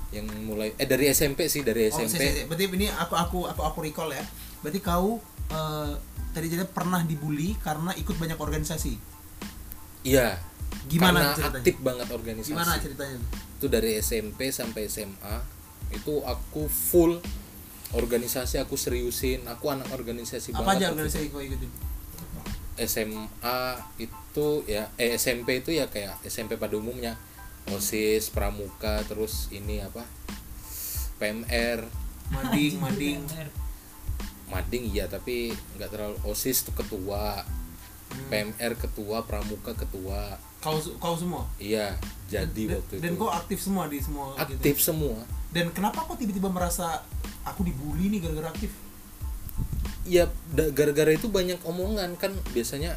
yang 0.08 0.26
mulai 0.42 0.70
eh 0.72 0.84
dari 0.84 1.10
SMP 1.10 1.46
sih 1.46 1.62
dari 1.62 1.88
Oh, 1.88 1.96
SMP 1.96 2.14
saya- 2.16 2.34
saya- 2.36 2.46
berarti 2.46 2.64
ini 2.68 2.86
aku 2.88 3.14
aku 3.14 3.38
aku 3.44 3.62
aku 3.64 3.78
recall 3.82 4.06
ya. 4.08 4.22
Berarti 4.62 4.78
kau 4.78 5.18
eh, 5.46 5.92
tadi 6.30 6.46
jadi 6.46 6.62
pernah 6.64 7.02
dibully 7.02 7.54
karena 7.56 7.90
ikut 7.92 8.14
banyak 8.14 8.34
organisasi. 8.36 8.94
iya 10.02 10.38
Gimana 10.86 11.18
karena 11.18 11.34
ceritanya? 11.34 11.58
aktif 11.58 11.76
banget 11.82 12.06
organisasi 12.08 12.50
Gimana 12.52 12.72
ceritanya? 12.78 13.18
Itu 13.56 13.72
dari 13.72 13.96
SMP 13.96 14.52
sampai 14.52 14.84
SMA 14.92 15.36
itu 15.96 16.20
aku 16.20 16.68
full 16.68 17.16
organisasi 17.96 18.60
aku 18.60 18.76
seriusin. 18.76 19.48
Aku 19.48 19.72
anak 19.72 19.88
organisasi 19.96 20.52
Apa 20.52 20.76
banget 20.76 20.76
aja 20.76 20.86
organisasi 20.92 21.32
kau 21.32 21.40
ikutin? 21.40 21.70
SMA 22.76 23.60
itu 23.96 24.48
ya 24.68 24.92
eh 25.00 25.16
SMP 25.16 25.64
itu 25.64 25.72
ya 25.72 25.88
kayak 25.88 26.20
SMP 26.28 26.60
pada 26.60 26.76
umumnya. 26.76 27.16
OSIS 27.66 28.30
pramuka 28.30 29.02
terus 29.10 29.50
ini 29.50 29.82
apa? 29.82 30.06
PMR 31.18 31.82
Mading, 32.26 32.82
mading. 32.82 33.22
mading. 34.50 34.84
Iya 34.90 35.06
tapi 35.06 35.54
nggak 35.78 35.90
terlalu. 35.90 36.16
OSIS 36.26 36.66
tuh 36.66 36.74
ketua. 36.74 37.42
PMR 38.30 38.78
ketua 38.78 39.26
pramuka 39.26 39.74
ketua 39.74 40.38
Kau 40.66 40.74
kau 40.98 41.14
semua. 41.14 41.46
iya 41.56 41.94
jadi 42.26 42.50
dan, 42.66 42.76
waktu 42.76 42.94
dan 42.98 43.10
itu 43.12 43.16
kau 43.16 43.30
aktif 43.30 43.58
semua 43.60 43.86
di 43.86 43.98
semua 43.98 44.34
gitu. 44.34 44.58
aktif 44.58 44.76
semua 44.80 45.14
Dan 45.48 45.70
kenapa 45.70 46.02
kau 46.02 46.12
tiba-tiba 46.12 46.50
merasa 46.50 47.06
aku 47.42 47.62
dibully 47.62 48.10
nih 48.10 48.18
gara-gara 48.20 48.50
aktif? 48.50 48.74
ya 50.04 50.26
gara-gara 50.70 51.10
itu 51.10 51.26
banyak 51.28 51.58
omongan 51.62 52.14
kan 52.14 52.30
biasanya 52.50 52.94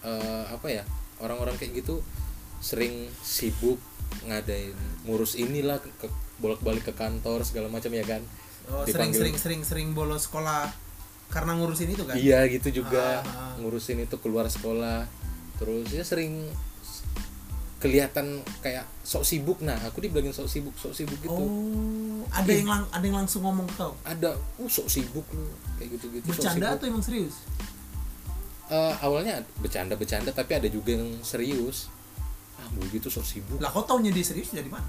eh, 0.00 0.44
apa 0.48 0.66
ya 0.68 0.82
orang-orang 1.18 1.54
kayak 1.54 1.78
gitu 1.78 2.02
sering 2.58 2.92
sibuk 3.20 3.78
ngadain 4.24 4.74
ngurus 5.02 5.34
inilah 5.34 5.78
ke, 5.78 6.10
bolak-balik 6.36 6.82
ke 6.84 6.92
kantor 6.92 7.42
segala 7.42 7.66
macam 7.66 7.90
ya 7.90 8.02
kan 8.04 8.22
Oh, 8.66 8.82
Dipanggil- 8.82 9.18
sering-sering 9.18 9.36
sering-sering 9.36 9.88
bolos 9.92 10.26
sekolah 10.26 10.70
karena 11.26 11.54
ngurusin 11.54 11.90
itu 11.90 12.02
kan? 12.02 12.14
iya 12.14 12.46
gitu 12.46 12.70
juga 12.76 13.18
Ah, 13.20 13.50
ah. 13.50 13.52
ngurusin 13.58 13.98
itu 14.00 14.14
keluar 14.16 14.46
sekolah 14.46 15.10
terus 15.56 15.86
ya 15.88 16.02
sering 16.02 16.46
kelihatan 17.80 18.44
kayak 18.60 18.84
sok 19.02 19.24
sibuk. 19.24 19.58
Nah 19.64 19.80
aku 19.80 20.04
dibilangin 20.04 20.36
sok 20.36 20.46
sibuk 20.46 20.76
sok 20.76 20.92
sibuk 20.92 21.16
gitu. 21.24 21.32
Oh, 21.32 22.20
ada 22.30 22.52
yang 22.52 22.68
lang- 22.68 22.90
ada 22.92 23.00
yang 23.02 23.24
langsung 23.24 23.40
ngomong 23.42 23.64
ke 23.66 23.74
kau. 23.80 23.96
ada. 24.04 24.36
Uh 24.60 24.68
sok 24.68 24.86
sibuk 24.92 25.24
lu. 25.32 25.48
Kayak 25.80 25.96
gitu 25.96 26.06
gitu 26.12 26.26
Bercanda 26.28 26.76
atau 26.76 26.86
emang 26.86 27.02
serius? 27.02 27.40
awalnya 29.02 29.42
bercanda 29.58 29.98
bercanda 29.98 30.30
tapi 30.30 30.54
ada 30.54 30.70
juga 30.70 30.94
yang 30.94 31.18
serius. 31.26 31.90
Ah 32.54 32.68
bu 32.70 32.84
gitu 32.92 33.10
sok 33.10 33.26
sibuk. 33.26 33.58
Lah 33.58 33.72
kau 33.72 33.82
taunya 33.82 34.14
dia 34.14 34.22
serius 34.22 34.52
dari 34.54 34.70
mana? 34.70 34.86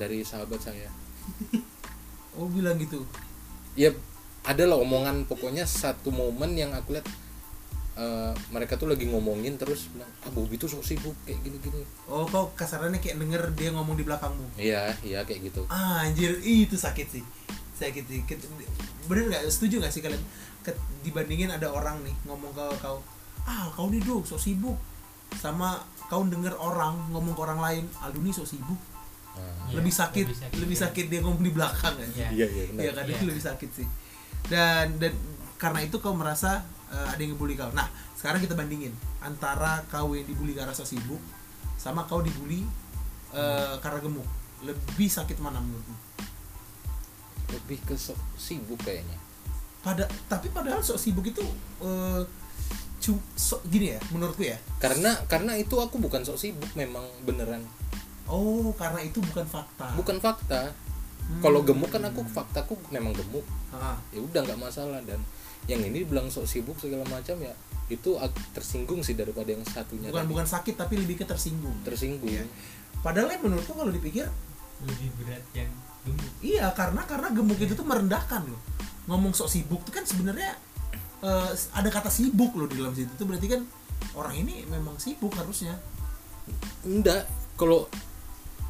dari 0.00 0.24
sahabat 0.24 0.60
saya. 0.64 0.88
Oh 2.38 2.46
bilang 2.46 2.78
gitu. 2.78 3.02
ya 3.74 3.90
ada 4.46 4.62
lah 4.64 4.78
omongan 4.78 5.26
pokoknya 5.26 5.66
satu 5.66 6.14
momen 6.14 6.54
yang 6.54 6.70
aku 6.72 6.94
lihat 6.94 7.04
eh, 8.00 8.32
mereka 8.48 8.74
tuh 8.74 8.88
lagi 8.88 9.04
ngomongin 9.04 9.54
terus 9.54 9.92
bilang 9.92 10.08
ah 10.20 10.30
Bobi 10.30 10.56
tuh 10.56 10.66
sok 10.66 10.80
sibuk 10.80 11.12
kayak 11.22 11.36
gini 11.40 11.56
gini 11.58 11.84
Oh 12.06 12.24
kau 12.24 12.48
kasarannya 12.50 12.96
kayak 12.96 13.18
denger 13.18 13.42
dia 13.52 13.70
ngomong 13.70 13.94
di 13.94 14.02
belakangmu. 14.02 14.56
iya 14.56 14.88
iya 15.00 15.20
kayak 15.22 15.46
gitu 15.46 15.68
Ah, 15.68 16.02
anjir, 16.02 16.40
Ih, 16.40 16.64
itu 16.64 16.74
sakit 16.74 17.06
sih. 17.06 17.24
Sakit 17.72 18.04
sih. 18.04 18.20
Bener 19.04 19.24
nggak? 19.28 19.42
Setuju 19.46 19.78
nggak 19.78 19.90
sih 19.90 20.00
kalian? 20.00 20.20
Ket- 20.60 20.80
dibandingin 21.00 21.48
ada 21.48 21.68
orang 21.68 22.00
nih 22.00 22.12
ngomong 22.24 22.50
ke 22.50 22.64
kau, 22.78 23.00
ah 23.42 23.68
kau 23.70 23.88
nih 23.88 24.00
dong 24.00 24.20
sok 24.22 24.36
sibuk. 24.36 24.76
Sama 25.32 25.78
kau 26.06 26.24
denger 26.24 26.52
orang 26.54 27.08
ngomong 27.08 27.32
ke 27.32 27.40
orang 27.40 27.60
lain, 27.60 27.84
Aldo 27.98 28.18
nih 28.18 28.32
sok 28.32 28.48
sibuk. 28.48 28.80
Iya, 29.30 29.78
lebih 29.78 29.94
sakit, 29.94 30.26
lebih 30.26 30.36
sakit, 30.36 30.58
lebih 30.58 30.76
iya. 30.76 30.84
sakit 30.84 31.04
dia 31.06 31.20
ngomong 31.22 31.40
di 31.40 31.52
belakang 31.52 31.94
kan. 31.94 32.08
Iya. 32.12 32.28
iya 32.30 32.46
iya 32.46 32.64
benar 32.66 32.82
Iya 32.82 32.90
kan 32.92 33.04
Iya. 33.06 33.14
itu 33.14 33.24
lebih 33.24 33.42
sakit 33.42 33.70
sih. 33.72 33.86
Dan 34.46 34.86
dan 34.98 35.14
karena 35.56 35.80
itu 35.80 35.96
kau 35.96 36.12
merasa 36.12 36.66
eh, 36.92 37.06
ada 37.10 37.20
yang 37.20 37.34
ngebully 37.34 37.54
kau. 37.56 37.70
Nah, 37.72 37.88
sekarang 38.18 38.42
kita 38.42 38.58
bandingin 38.58 38.92
antara 39.22 39.82
kau 39.88 40.12
yang 40.12 40.26
dibully 40.26 40.52
karena 40.52 40.74
sok 40.74 40.90
sibuk 40.90 41.22
sama 41.80 42.04
kau 42.04 42.20
dibully 42.20 42.66
eh, 43.34 43.74
karena 43.80 43.98
gemuk. 44.02 44.28
Lebih 44.60 45.08
sakit 45.08 45.40
mana 45.40 45.56
menurutmu? 45.62 46.10
lebih 47.50 47.78
ke 47.82 47.94
sok 47.98 48.18
sibuk 48.38 48.78
kayaknya 48.82 49.18
pada 49.80 50.04
tapi 50.28 50.52
padahal 50.52 50.84
sok 50.84 51.00
sibuk 51.00 51.26
itu 51.26 51.42
eh 51.82 52.22
cu, 53.00 53.16
sok- 53.32 53.64
gini 53.72 53.96
ya 53.96 54.00
menurutku 54.12 54.44
ya 54.44 54.60
karena 54.76 55.16
karena 55.24 55.56
itu 55.56 55.72
aku 55.80 55.96
bukan 55.96 56.20
sok 56.22 56.36
sibuk 56.38 56.68
memang 56.76 57.02
beneran 57.24 57.64
oh 58.28 58.70
karena 58.76 59.00
itu 59.00 59.24
bukan 59.24 59.48
fakta 59.48 59.96
bukan 59.96 60.20
fakta 60.20 60.70
Hmm. 61.30 61.38
kalau 61.38 61.62
gemuk 61.62 61.94
kan 61.94 62.02
aku 62.02 62.26
faktaku 62.26 62.74
memang 62.90 63.14
gemuk. 63.14 63.46
Ah, 63.70 63.94
ya 64.10 64.18
udah 64.18 64.42
nggak 64.42 64.58
masalah. 64.58 64.98
Dan 65.06 65.22
yang 65.70 65.78
ini 65.86 66.02
bilang 66.02 66.26
sok 66.32 66.50
sibuk 66.50 66.74
segala 66.82 67.06
macam 67.06 67.38
ya 67.38 67.54
itu 67.90 68.14
tersinggung 68.54 69.02
sih 69.02 69.18
daripada 69.18 69.50
yang 69.50 69.66
satunya 69.66 70.14
bukan 70.14 70.22
tadi. 70.22 70.30
bukan 70.30 70.46
sakit 70.46 70.74
tapi 70.78 70.94
lebih 70.98 71.20
ke 71.20 71.26
tersinggung. 71.26 71.74
Tersinggung. 71.82 72.30
Iya. 72.30 72.46
padahal 73.02 73.32
yang 73.32 73.42
menurutku 73.42 73.72
kalau 73.74 73.90
dipikir 73.90 74.28
lebih 74.84 75.08
berat 75.20 75.44
yang 75.52 75.70
gemuk. 76.06 76.30
iya 76.40 76.70
karena 76.72 77.02
karena 77.04 77.28
gemuk 77.34 77.58
itu 77.58 77.74
tuh 77.74 77.84
merendahkan 77.84 78.46
loh. 78.46 78.60
Ngomong 79.10 79.34
sok 79.34 79.50
sibuk 79.50 79.82
itu 79.82 79.90
kan 79.90 80.06
sebenarnya 80.06 80.54
eh, 81.26 81.50
ada 81.74 81.88
kata 81.90 82.08
sibuk 82.08 82.54
loh 82.54 82.70
di 82.70 82.78
dalam 82.78 82.94
situ. 82.94 83.10
Itu 83.10 83.26
berarti 83.26 83.46
kan 83.50 83.66
orang 84.14 84.38
ini 84.38 84.64
memang 84.70 84.96
sibuk 85.02 85.34
harusnya. 85.34 85.74
Enggak 86.86 87.26
kalau 87.58 87.90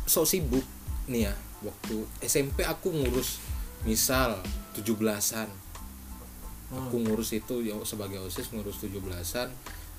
sok 0.09 0.27
sibuk 0.27 0.65
nih 1.07 1.29
ya 1.29 1.35
waktu 1.61 1.97
SMP 2.25 2.65
aku 2.65 2.93
ngurus 2.93 3.41
misal 3.85 4.41
17-an 4.77 5.49
aku 6.71 6.97
ngurus 7.03 7.35
itu 7.35 7.67
ya 7.67 7.75
sebagai 7.83 8.23
osis 8.23 8.55
ngurus 8.55 8.79
17-an 8.81 9.51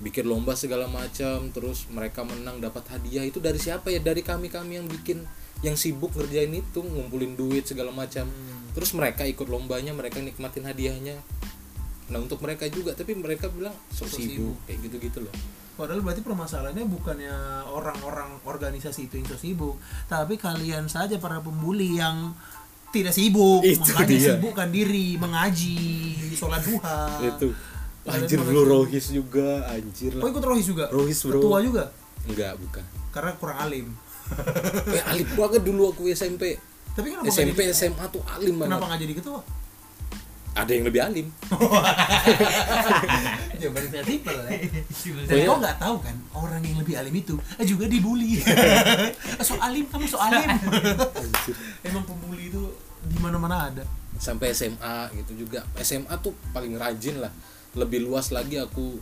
bikin 0.02 0.26
lomba 0.26 0.58
segala 0.58 0.90
macam 0.90 1.52
terus 1.54 1.86
mereka 1.88 2.26
menang 2.26 2.58
dapat 2.58 2.82
hadiah. 2.90 3.22
Itu 3.22 3.38
dari 3.38 3.62
siapa 3.62 3.88
ya? 3.94 4.02
Dari 4.02 4.26
kami 4.26 4.50
kami 4.50 4.82
yang 4.82 4.90
bikin 4.90 5.22
yang 5.62 5.78
sibuk 5.78 6.10
ngerjain 6.18 6.50
itu 6.50 6.82
ngumpulin 6.82 7.38
duit 7.38 7.70
segala 7.70 7.94
macam. 7.94 8.26
Terus 8.74 8.90
mereka 8.98 9.22
ikut 9.22 9.46
lombanya 9.46 9.94
mereka 9.94 10.18
nikmatin 10.18 10.66
hadiahnya 10.66 11.22
nah 12.12 12.20
untuk 12.20 12.38
mereka 12.38 12.68
juga 12.68 12.92
tapi 12.92 13.16
mereka 13.16 13.48
bilang 13.48 13.72
sok 13.88 14.04
Sok 14.04 14.20
sibuk 14.20 14.28
sibuk. 14.28 14.56
kayak 14.62 14.78
gitu 14.84 14.96
gitu 15.00 15.18
loh 15.22 15.34
Padahal 15.72 16.04
berarti 16.04 16.20
permasalahannya 16.20 16.84
bukannya 16.84 17.32
orang-orang 17.64 18.36
organisasi 18.44 19.08
itu 19.08 19.16
yang 19.16 19.24
so 19.24 19.40
sibuk, 19.40 19.80
tapi 20.04 20.36
kalian 20.36 20.84
saja 20.84 21.16
para 21.16 21.40
pembuli 21.40 21.96
yang 21.96 22.36
tidak 22.92 23.08
sibuk, 23.10 23.64
Itu 23.64 23.80
makanya 23.80 24.04
dia. 24.06 24.30
sibukkan 24.36 24.68
diri, 24.68 25.16
mengaji, 25.16 25.80
sholat 26.36 26.60
duha. 26.60 27.16
itu 27.24 27.48
anjir 28.04 28.36
lu 28.44 28.62
rohis 28.62 29.06
juga 29.08 29.64
anjir 29.64 30.12
Oh 30.12 30.20
lah 30.20 30.28
ikut 30.28 30.44
rohis 30.44 30.66
juga? 30.68 30.92
Rohis, 30.92 31.18
bro. 31.24 31.40
Ketua 31.40 31.58
juga? 31.64 31.84
enggak 32.22 32.52
bukan 32.60 32.84
Karena 33.08 33.30
kurang 33.40 33.58
alim. 33.58 33.86
eh 34.92 35.02
alim 35.08 35.28
banget 35.32 35.62
dulu 35.64 35.88
aku 35.88 36.04
SMP 36.06 36.60
Tapi 36.92 37.16
kenapa 37.16 37.26
SMP 37.26 37.64
jadi, 37.64 37.72
SMA 37.72 38.04
tuh 38.12 38.20
alim 38.28 38.60
banget 38.60 38.68
Kenapa 38.70 38.84
nggak 38.92 39.00
jadi 39.00 39.14
ketua? 39.16 39.40
Ada 40.52 40.68
yang 40.68 40.84
lebih 40.84 41.00
alim 41.00 41.26
Jawaban 43.62 43.84
simpel 44.04 44.36
ya. 44.42 44.50
Dan 45.24 45.36
kau 45.46 45.56
nggak 45.62 45.78
tahu 45.78 45.96
kan 46.02 46.16
orang 46.34 46.60
yang 46.66 46.76
lebih 46.82 46.98
alim 46.98 47.14
itu 47.14 47.38
eh, 47.56 47.64
juga 47.64 47.86
dibully. 47.86 48.42
so 49.46 49.54
alim 49.62 49.86
kamu 49.86 50.10
so 50.10 50.18
alim. 50.18 50.50
Emang 51.86 52.02
pembuli 52.04 52.50
itu 52.50 52.62
di 53.06 53.16
mana-mana 53.22 53.70
ada. 53.70 53.84
sampai 54.22 54.54
SMA 54.54 55.10
gitu 55.18 55.46
juga 55.46 55.66
SMA 55.82 56.14
tuh 56.22 56.30
paling 56.54 56.78
rajin 56.78 57.18
lah 57.18 57.32
lebih 57.74 58.06
luas 58.06 58.30
lagi 58.30 58.54
aku 58.54 58.94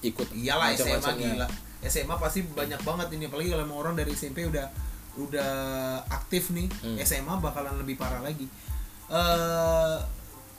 ikut 0.00 0.32
Iyalah 0.32 0.72
SMA 0.72 0.96
macam-macamnya. 0.96 1.28
gila. 1.36 1.46
SMA 1.84 2.14
pasti 2.16 2.40
banyak 2.46 2.80
banget 2.80 3.08
ini 3.18 3.28
apalagi 3.28 3.48
kalau 3.52 3.64
emang 3.68 3.78
orang 3.80 3.94
dari 3.98 4.12
SMP 4.14 4.46
udah 4.48 4.64
udah 5.18 5.52
aktif 6.08 6.52
nih. 6.56 6.68
Hmm. 6.84 6.96
SMA 7.04 7.34
bakalan 7.42 7.74
lebih 7.80 8.00
parah 8.00 8.22
lagi. 8.24 8.46
Eh 9.12 9.96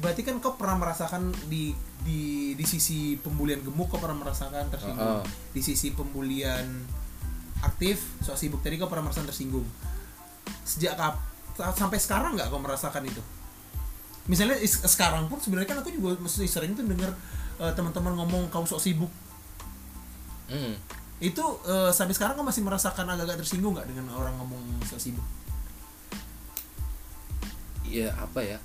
berarti 0.03 0.27
kan 0.27 0.35
kau 0.43 0.59
pernah 0.59 0.75
merasakan 0.75 1.31
di 1.47 1.71
di 2.03 2.51
di 2.59 2.65
sisi 2.67 3.15
pembulian 3.15 3.63
gemuk 3.63 3.87
kau 3.87 4.03
pernah 4.03 4.19
merasakan 4.19 4.67
tersinggung. 4.67 4.99
Oh, 4.99 5.23
oh. 5.23 5.25
Di 5.55 5.63
sisi 5.63 5.95
pembulian 5.95 6.83
aktif 7.63 8.03
sok 8.19 8.35
sibuk 8.35 8.59
tadi 8.59 8.75
kau 8.75 8.91
pernah 8.91 9.07
merasakan 9.07 9.31
tersinggung. 9.31 9.63
Sejak 10.67 10.99
kap 10.99 11.15
sampai 11.79 12.03
sekarang 12.03 12.35
nggak 12.35 12.51
kau 12.51 12.59
merasakan 12.59 13.07
itu? 13.07 13.23
Misalnya 14.27 14.59
is- 14.59 14.83
sekarang 14.83 15.31
pun 15.31 15.39
sebenarnya 15.39 15.71
kan 15.71 15.79
aku 15.79 15.95
juga 15.95 16.19
mesti 16.19 16.47
sering 16.47 16.75
tuh 16.75 16.83
denger 16.83 17.11
eh, 17.63 17.71
teman-teman 17.71 18.19
ngomong 18.19 18.51
kau 18.51 18.67
sok 18.67 18.83
sibuk 18.83 19.11
Hmm. 20.43 20.75
itu 21.23 21.39
eh, 21.63 21.91
sampai 21.95 22.11
sekarang 22.11 22.35
kan 22.35 22.43
masih 22.43 22.67
merasakan 22.67 23.07
agak-agak 23.07 23.47
tersinggung 23.47 23.79
nggak 23.79 23.87
dengan 23.87 24.11
orang 24.11 24.35
ngomong 24.43 24.59
sok 24.83 24.99
sibuk 24.99 25.23
ya 27.87 28.11
apa 28.19 28.43
ya 28.43 28.57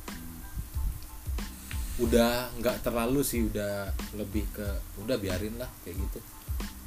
udah 1.99 2.55
nggak 2.63 2.87
terlalu 2.87 3.27
sih 3.27 3.43
udah 3.51 3.91
lebih 4.15 4.47
ke 4.55 4.67
udah 5.03 5.19
biarin 5.19 5.59
lah 5.59 5.69
kayak 5.83 5.99
gitu. 5.99 6.21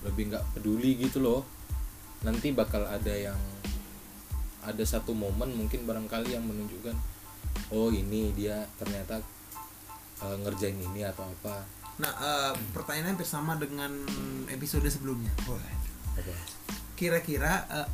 Lebih 0.08 0.32
nggak 0.32 0.46
peduli 0.56 0.98
gitu 1.00 1.20
loh. 1.20 1.44
Nanti 2.24 2.56
bakal 2.56 2.88
ada 2.88 3.12
yang 3.12 3.40
ada 4.62 4.84
satu 4.86 5.12
momen 5.12 5.58
mungkin 5.58 5.90
barangkali 5.90 6.38
yang 6.38 6.46
menunjukkan 6.46 6.94
oh 7.74 7.90
ini 7.90 8.30
dia 8.38 8.62
ternyata 8.78 9.20
eh, 10.22 10.36
ngerjain 10.42 10.78
ini 10.78 11.02
atau 11.04 11.26
apa. 11.26 11.66
Nah 12.00 12.12
eh, 12.14 12.54
pertanyaannya 12.72 13.18
hampir 13.18 13.28
sama 13.28 13.58
dengan 13.58 13.92
episode 14.48 14.86
sebelumnya. 14.88 15.34
Kira-kira 16.96 17.68
eh, 17.68 17.88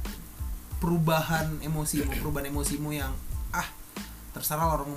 perubahan 0.78 1.64
emosimu 1.64 2.22
perubahan 2.22 2.54
emosimu 2.54 2.90
yang 2.94 3.14
terserah 4.32 4.78
orang 4.78 4.90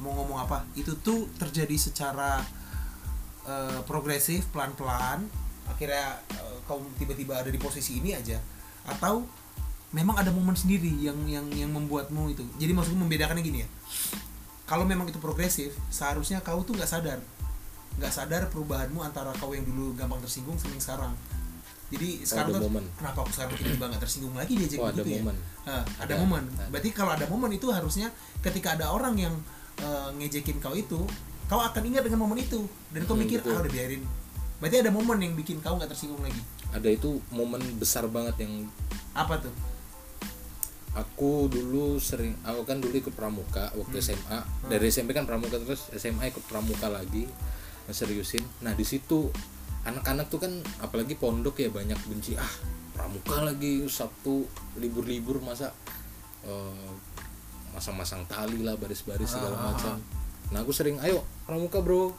mau 0.00 0.12
ngomong 0.22 0.38
apa. 0.42 0.64
Itu 0.74 0.98
tuh 1.00 1.28
terjadi 1.36 1.74
secara 1.76 2.42
eh, 3.46 3.80
progresif 3.84 4.48
pelan-pelan. 4.50 5.26
Akhirnya 5.68 6.18
eh, 6.34 6.56
kau 6.64 6.82
tiba-tiba 6.96 7.40
ada 7.40 7.50
di 7.50 7.60
posisi 7.60 7.98
ini 7.98 8.14
aja. 8.14 8.38
Atau 8.88 9.28
memang 9.92 10.20
ada 10.20 10.28
momen 10.28 10.56
sendiri 10.56 10.92
yang 11.00 11.16
yang 11.28 11.48
yang 11.52 11.70
membuatmu 11.72 12.32
itu. 12.32 12.44
Jadi 12.60 12.72
maksudku 12.76 12.98
membedakannya 12.98 13.42
gini 13.44 13.64
ya. 13.64 13.68
Kalau 14.68 14.84
memang 14.84 15.08
itu 15.08 15.16
progresif 15.16 15.72
seharusnya 15.88 16.44
kau 16.44 16.60
tuh 16.60 16.76
nggak 16.76 16.90
sadar. 16.90 17.20
Nggak 17.96 18.12
sadar 18.12 18.42
perubahanmu 18.52 19.00
antara 19.00 19.32
kau 19.40 19.56
yang 19.56 19.64
dulu 19.64 19.96
gampang 19.96 20.20
tersinggung 20.20 20.60
sama 20.60 20.76
yang 20.76 20.84
sekarang 20.84 21.12
jadi 21.88 22.08
sekarang 22.20 22.48
ada 22.48 22.58
tuh 22.58 22.64
momen. 22.66 22.84
kenapa 22.94 23.18
aku 23.22 23.30
sekarang 23.32 23.50
tiba-tiba 23.54 23.84
nggak 23.88 24.02
tersinggung 24.02 24.36
lagi 24.36 24.52
diajak 24.54 24.78
Oh, 24.78 24.86
ada 24.86 24.96
gitu 24.96 25.08
ya? 25.08 25.16
momen. 25.18 25.36
Hah, 25.64 25.82
ada, 25.96 26.04
Ada, 26.04 26.14
momen. 26.20 26.44
ada. 26.50 26.64
berarti 26.68 26.88
kalau 26.92 27.12
ada 27.12 27.26
momen 27.26 27.50
itu 27.50 27.66
harusnya 27.68 28.08
ketika 28.38 28.76
ada 28.76 28.86
orang 28.88 29.14
yang 29.16 29.34
eh, 29.78 30.08
ngejekin 30.14 30.58
kau 30.58 30.72
itu 30.72 31.00
kau 31.46 31.58
akan 31.58 31.82
ingat 31.82 32.04
dengan 32.04 32.20
momen 32.20 32.36
itu. 32.38 32.60
Dan 32.90 33.02
kau 33.04 33.16
Hmm, 33.16 33.24
mikir 33.24 33.40
betul. 33.40 33.52
ah 33.52 33.62
udah 33.62 33.72
biarin. 33.72 34.02
Berarti 34.58 34.76
ada 34.78 34.90
momen 34.90 35.16
yang 35.18 35.32
bikin 35.32 35.58
kau 35.58 35.74
nggak 35.74 35.88
tersinggung 35.88 36.20
lagi? 36.20 36.42
Ada 36.68 36.88
itu 36.90 37.24
momen 37.30 37.62
besar 37.78 38.04
banget 38.04 38.36
yang 38.42 38.68
apa 39.14 39.40
tuh? 39.40 39.54
Aku 40.94 41.46
dulu 41.46 41.96
sering 41.96 42.34
aku 42.42 42.64
kan 42.64 42.76
dulu 42.76 42.90
ikut 42.92 43.14
pramuka 43.14 43.70
waktu 43.72 44.02
SMA 44.02 44.38
dari 44.66 44.88
SMP 44.88 45.14
kan 45.14 45.24
pramuka 45.24 45.56
terus 45.56 45.86
SMA 45.94 46.26
ikut 46.26 46.42
pramuka 46.44 46.90
lagi. 46.90 47.24
Seriusin. 47.86 48.42
Nah 48.60 48.74
di 48.74 48.82
situ 48.82 49.30
anak-anak 49.88 50.26
tuh 50.26 50.38
kan 50.38 50.52
apalagi 50.78 51.14
pondok 51.14 51.56
ya 51.56 51.68
banyak 51.68 51.96
benci 52.04 52.34
ah 52.34 52.52
pramuka 52.92 53.40
lagi 53.42 53.86
Sabtu 53.86 54.44
libur-libur 54.74 55.38
masa 55.38 55.70
eh, 56.42 56.90
masang-masang 57.70 58.24
tali 58.26 58.60
lah 58.60 58.74
baris-baris 58.74 59.28
segala 59.28 59.54
macam. 59.54 59.96
Nah 60.48 60.60
aku 60.60 60.72
sering 60.72 60.98
ayo 61.00 61.20
pramuka 61.44 61.78
bro 61.78 62.10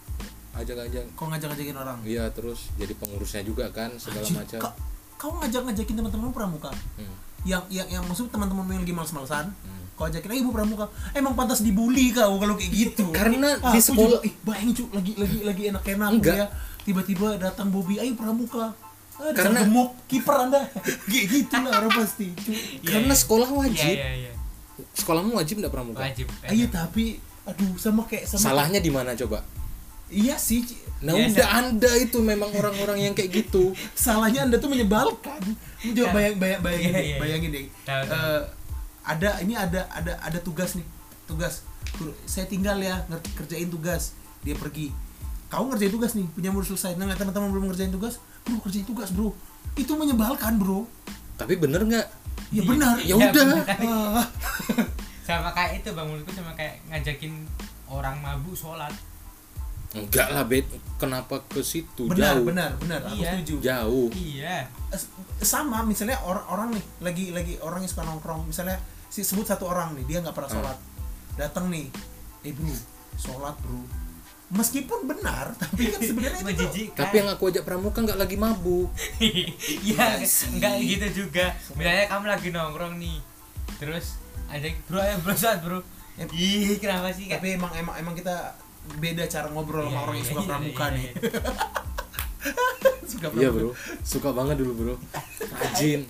ajak-ajak. 0.52 1.06
Kau 1.14 1.28
ngajak-ngajakin 1.28 1.76
orang? 1.76 1.98
Iya 2.02 2.30
terus 2.30 2.72
jadi 2.76 2.94
pengurusnya 2.94 3.44
juga 3.44 3.70
kan 3.70 3.92
segala 3.98 4.26
macam. 4.26 4.60
ka- 4.60 4.78
kau 5.16 5.36
ngajak-ngajakin 5.36 5.96
teman-teman 5.96 6.32
pramuka? 6.32 6.72
Hmm, 6.96 7.16
yang 7.44 7.64
yang 7.68 7.88
yang 7.90 8.04
maksud 8.04 8.30
teman-teman 8.30 8.68
yang 8.70 8.82
lagi 8.82 8.94
males-malesan 8.94 9.52
hmm. 9.52 9.84
kau 9.94 10.08
ajakin 10.08 10.32
ayo 10.32 10.40
ibu 10.42 10.52
pramuka 10.52 10.86
emang 11.12 11.36
pantas 11.36 11.60
dibully 11.60 12.12
kau 12.12 12.40
kalau 12.40 12.56
kayak 12.56 12.72
gitu. 12.72 13.12
Karena 13.12 13.60
Ah, 13.60 13.76
di 13.76 13.80
sekolah- 13.80 14.24
juga, 14.24 14.28
ih 14.28 14.34
bayangin 14.42 14.74
cu 14.74 14.84
lagi 14.92 15.12
lagi 15.16 15.38
lagi 15.44 15.64
enak-enak 15.70 16.10
Enggak. 16.14 16.36
ya 16.40 16.46
tiba-tiba 16.84 17.36
datang 17.38 17.70
Bobby 17.70 18.00
ayo 18.00 18.14
pramuka. 18.16 18.72
Ah, 19.20 19.36
Karena- 19.36 19.68
gemuk 19.68 19.92
kiper 20.08 20.48
anda. 20.48 20.64
Gitu 21.12 21.52
lah 21.60 21.84
orang 21.84 21.92
pasti. 21.92 22.32
Cu. 22.32 22.52
karena 22.88 23.12
sekolah 23.12 23.50
Iya 23.52 23.60
wajib. 23.60 23.96
Iya 24.00 24.10
iya. 24.16 24.32
sekolahmu 24.96 25.36
wajib 25.36 25.60
nggak 25.60 25.74
pramuka? 25.76 26.00
Wajib. 26.08 26.28
Iya 26.48 26.68
tapi 26.72 27.20
aduh 27.44 27.76
sama 27.76 28.08
kayak 28.08 28.24
sama 28.32 28.40
salahnya 28.48 28.80
di 28.80 28.88
mana 28.88 29.12
coba? 29.12 29.44
Iya 30.10 30.40
sih 30.40 30.66
nah 31.00 31.16
Biasa. 31.16 31.32
udah 31.32 31.48
anda 31.64 31.92
itu 31.96 32.18
memang 32.20 32.50
orang-orang 32.56 33.12
yang 33.12 33.14
kayak 33.16 33.44
gitu. 33.44 33.76
Salahnya 33.96 34.48
anda 34.48 34.56
tuh 34.60 34.72
menyebalkan. 34.72 35.40
Coba 35.84 36.16
bayang, 36.16 36.36
bayang, 36.40 36.62
bayangin 36.64 36.92
Iya, 36.92 36.96
deh, 36.96 37.06
iya. 37.06 37.18
bayangin 37.20 37.50
deh. 37.52 37.66
Tahu, 37.88 38.02
tahu. 38.08 38.20
Eh, 38.20 38.42
ada 39.04 39.30
ini 39.44 39.54
ada 39.56 39.82
ada 39.92 40.14
ada 40.20 40.40
tugas 40.40 40.80
nih 40.80 40.88
tugas. 41.28 41.64
Saya 42.24 42.48
tinggal 42.48 42.80
ya 42.80 43.04
kerjain 43.36 43.68
tugas. 43.68 44.16
Dia 44.44 44.56
pergi 44.56 44.96
kau 45.50 45.65
ngerjain 45.65 45.89
tugas 45.89 46.13
nih 46.13 46.29
punya 46.29 46.50
murid 46.50 46.68
selesai. 46.68 46.94
Nah 46.96 47.10
teman-teman 47.12 47.50
belum 47.50 47.65
ngerjain 47.68 47.89
tugas 47.89 48.18
bro 48.41 48.58
kerjain 48.60 48.86
tugas 48.86 49.10
bro. 49.10 49.34
Itu 49.74 49.94
menyebalkan 49.94 50.56
bro. 50.56 50.86
Tapi 51.36 51.53
bener 51.56 51.82
nggak? 51.84 52.08
Ya 52.50 52.62
benar. 52.63 52.96
Ya 52.98 53.13
Iya, 53.13 53.27
udah. 53.27 53.48
Ah, 53.82 54.25
Sama 55.27 55.50
kayak 55.51 55.82
itu 55.82 55.89
bang 55.91 56.06
menurutku 56.06 56.34
sama 56.34 56.53
kayak 56.53 56.82
ngajakin 56.88 57.46
orang 57.86 58.18
mabuk 58.18 58.53
sholat. 58.53 58.89
enggak 59.89 60.29
lah 60.29 60.46
bet 60.46 60.70
kenapa 60.98 61.41
ke 61.46 61.62
situ? 61.62 62.06
Benar 62.06 62.38
jauh. 62.38 62.46
benar 62.46 62.70
benar. 62.77 63.01
Aku 63.03 63.18
Iya. 63.18 63.29
setuju. 63.36 63.56
Jauh. 63.60 64.08
Iya. 64.12 64.70
S- 64.89 65.10
sama 65.41 65.82
misalnya 65.82 66.22
orang 66.22 66.46
orang 66.46 66.68
nih 66.72 66.84
lagi 67.01 67.25
lagi 67.29 67.53
orang 67.58 67.82
yang 67.82 67.89
suka 67.89 68.06
nongkrong. 68.06 68.46
Misalnya 68.46 68.77
si 69.06 69.22
sebut 69.22 69.46
satu 69.46 69.65
orang 69.65 69.98
nih 69.98 70.06
dia 70.06 70.18
nggak 70.22 70.34
pernah 70.34 70.46
Hmm. 70.46 70.62
sholat. 70.62 70.77
Datang 71.36 71.70
nih 71.70 71.89
eh 72.41 72.53
bro 72.53 72.70
sholat 73.15 73.58
bro 73.58 73.82
meskipun 74.50 75.06
benar 75.06 75.53
tapi 75.62 75.94
kan 75.94 76.01
sebenarnya 76.01 76.41
itu 76.41 76.89
tapi 76.98 77.13
yang 77.22 77.29
aku 77.29 77.53
ajak 77.53 77.63
pramuka 77.63 78.01
nggak 78.01 78.18
lagi 78.18 78.36
mabuk 78.36 78.89
Iya, 79.22 80.18
Iya 80.20 80.25
sih. 80.25 80.58
enggak 80.58 80.74
gitu 80.82 81.08
juga. 81.25 81.53
Misalnya 81.77 82.06
kamu 82.10 82.25
lagi 82.25 82.50
nongkrong 82.50 82.96
nih, 82.98 83.18
terus 83.77 84.18
ada 84.50 84.65
bro 84.89 84.98
ayo 84.98 85.15
bro 85.22 85.36
saat 85.38 85.62
bro. 85.62 85.79
Ih, 86.34 86.75
kenapa 86.82 87.13
sih? 87.13 87.29
tapi 87.29 87.56
emang 87.56 87.72
emang 87.77 87.96
emang 87.96 88.12
kita 88.12 88.58
beda 88.98 89.24
cara 89.29 89.48
ngobrol 89.53 89.86
sama 89.86 89.94
Iya, 89.94 90.01
orang 90.01 90.15
yang 90.18 90.25
iya, 90.25 90.32
suka 90.34 90.41
iya, 90.41 90.50
pramuka 90.50 90.86
iya, 90.86 90.96
nih 90.98 91.03
iya. 91.06 91.13
suka 93.12 93.27
iya 93.38 93.50
pramuka 93.50 93.50
bro 93.53 93.70
suka 94.01 94.29
banget 94.34 94.56
dulu 94.58 94.74
bro 94.74 94.96
rajin 95.53 96.01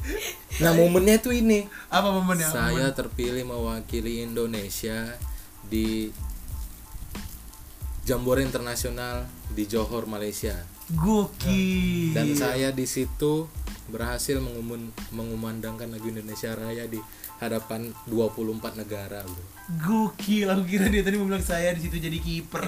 nah 0.59 0.71
momennya 0.71 1.17
tuh 1.19 1.33
ini 1.35 1.67
apa 1.91 2.07
momennya 2.07 2.47
saya 2.47 2.87
terpilih 2.91 3.43
mewakili 3.43 4.23
Indonesia 4.23 5.15
di 5.67 6.09
Jambore 8.09 8.41
Internasional 8.41 9.29
di 9.53 9.69
Johor 9.69 10.09
Malaysia. 10.09 10.57
Gokil. 10.97 12.17
Dan 12.17 12.33
saya 12.33 12.73
di 12.73 12.89
situ 12.89 13.45
berhasil 13.85 14.41
mengumun, 14.41 14.89
mengumandangkan 15.13 15.93
lagu 15.93 16.09
Indonesia 16.09 16.57
Raya 16.57 16.89
di 16.89 16.97
hadapan 17.37 17.93
24 18.09 18.81
negara 18.81 19.21
bro. 19.21 19.45
Gokil 19.85 20.49
aku 20.49 20.65
kira 20.65 20.89
dia 20.89 21.05
tadi 21.05 21.21
mau 21.21 21.29
bilang 21.29 21.45
saya 21.45 21.69
di 21.77 21.85
situ 21.85 22.01
jadi 22.01 22.17
kiper. 22.17 22.65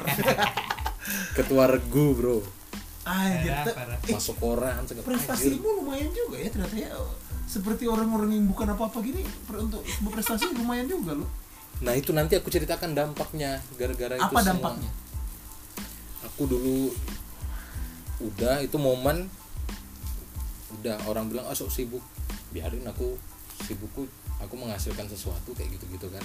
Ketua 1.41 1.65
regu 1.65 2.13
bro. 2.13 2.37
Anjir 3.09 3.49
eh, 3.49 4.13
masuk 4.13 4.37
koran 4.37 4.85
segala 4.85 5.09
prestasimu 5.09 5.81
lumayan 5.81 6.13
juga 6.13 6.37
ya 6.37 6.53
ternyata 6.53 6.77
ya. 6.77 6.93
Seperti 7.49 7.89
orang-orang 7.89 8.37
yang 8.37 8.45
bukan 8.45 8.77
apa-apa 8.77 9.01
gini 9.01 9.25
untuk 9.57 9.81
sebuah 9.81 10.21
prestasi 10.21 10.53
lumayan 10.53 10.85
juga 10.85 11.17
loh. 11.17 11.29
Nah 11.81 11.97
itu 11.97 12.13
nanti 12.13 12.37
aku 12.37 12.53
ceritakan 12.53 12.93
dampaknya 12.93 13.57
gara-gara 13.73 14.21
itu 14.21 14.29
apa 14.29 14.39
semua. 14.45 14.77
Aku 16.31 16.47
dulu 16.47 16.89
udah 18.21 18.63
itu 18.63 18.77
momen 18.79 19.27
udah 20.79 20.97
orang 21.05 21.27
bilang 21.27 21.45
sok 21.51 21.69
sibuk. 21.69 22.03
Biarin 22.55 22.87
aku 22.87 23.15
sibukku 23.67 24.07
aku 24.41 24.53
menghasilkan 24.57 25.05
sesuatu 25.05 25.53
kayak 25.53 25.77
gitu-gitu 25.77 26.07
kan. 26.09 26.23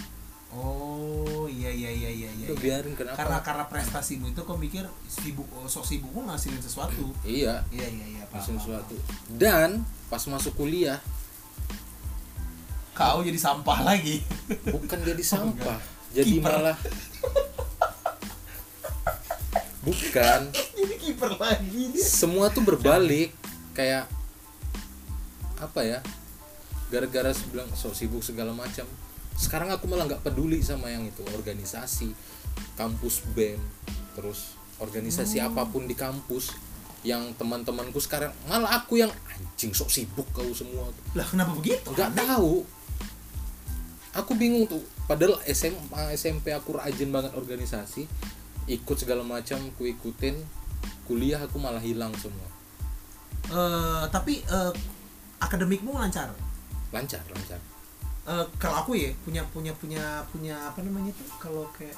Oh 0.54 1.50
iya 1.50 1.68
iya 1.68 1.90
iya 1.90 2.10
iya 2.10 2.30
iya 2.30 2.46
udah 2.46 2.58
biarin 2.62 2.94
kenapa 2.94 3.18
karena 3.18 3.38
karena 3.42 3.64
prestasimu 3.66 4.30
itu 4.30 4.40
kau 4.46 4.54
mikir 4.54 4.86
sibuk 5.10 5.44
oh, 5.52 5.66
sok 5.66 5.84
sibukmu 5.84 6.22
ngasilin 6.30 6.62
sesuatu. 6.62 7.12
Iya. 7.26 7.66
Iya 7.74 7.86
iya 7.90 8.06
iya 8.14 8.22
paham, 8.30 8.56
sesuatu. 8.56 8.94
dan 9.34 9.82
pas 10.06 10.22
masuk 10.22 10.54
kuliah 10.54 11.02
kau 12.94 13.20
jadi 13.20 13.36
sampah 13.36 13.84
lagi. 13.84 14.22
Bukan 14.70 15.02
jadi 15.02 15.24
sampah 15.34 15.76
enggak. 15.76 15.80
jadi 16.14 16.32
Kiper. 16.38 16.48
malah 16.48 16.78
bukan. 19.86 20.40
Jadi 20.78 20.94
kiper 20.98 21.32
lagi 21.38 21.82
dia. 21.94 22.02
Semua 22.02 22.50
tuh 22.50 22.66
berbalik 22.66 23.30
kayak 23.72 24.10
apa 25.56 25.80
ya 25.80 26.00
gara-gara 26.90 27.32
bilang 27.48 27.70
so 27.78 27.94
sibuk 27.94 28.26
segala 28.26 28.50
macam. 28.50 28.84
Sekarang 29.38 29.70
aku 29.70 29.86
malah 29.86 30.10
nggak 30.10 30.26
peduli 30.26 30.58
sama 30.60 30.90
yang 30.90 31.06
itu 31.06 31.22
organisasi 31.30 32.10
kampus 32.74 33.22
bem 33.36 33.60
terus 34.16 34.56
organisasi 34.80 35.44
apa 35.44 35.68
pun 35.68 35.84
di 35.84 35.92
kampus 35.92 36.56
yang 37.04 37.36
teman-temanku 37.36 38.00
sekarang 38.00 38.32
malah 38.48 38.80
aku 38.80 38.98
yang 38.98 39.12
anjing 39.30 39.70
sok 39.70 39.92
sibuk 39.92 40.26
kau 40.34 40.50
semua. 40.50 40.90
Lah 41.14 41.26
kenapa 41.26 41.54
begitu? 41.54 41.94
Nggak 41.94 42.16
tahu. 42.18 42.66
Aku 44.16 44.32
bingung 44.32 44.64
tuh 44.64 44.80
padahal 45.04 45.38
SMA 45.52 46.16
SMP 46.16 46.50
aku 46.50 46.74
rajin 46.80 47.12
banget 47.12 47.36
organisasi 47.36 48.08
ikut 48.66 48.96
segala 48.98 49.22
macam 49.22 49.58
ku 49.78 49.86
ikutin 49.86 50.34
kuliah 51.06 51.38
aku 51.38 51.56
malah 51.62 51.80
hilang 51.82 52.10
semua. 52.18 52.46
Eh, 53.46 54.04
tapi 54.10 54.42
eh, 54.42 54.72
akademikmu 55.38 55.94
lancar? 55.94 56.34
Lancar 56.90 57.22
lancar. 57.30 57.60
Eh, 58.26 58.46
kalau 58.58 58.82
aku 58.82 58.98
ya 58.98 59.14
punya 59.22 59.46
punya 59.54 59.70
punya 59.78 60.02
punya 60.34 60.54
apa 60.66 60.82
namanya 60.82 61.14
tuh 61.14 61.30
kalau 61.38 61.70
kayak 61.78 61.94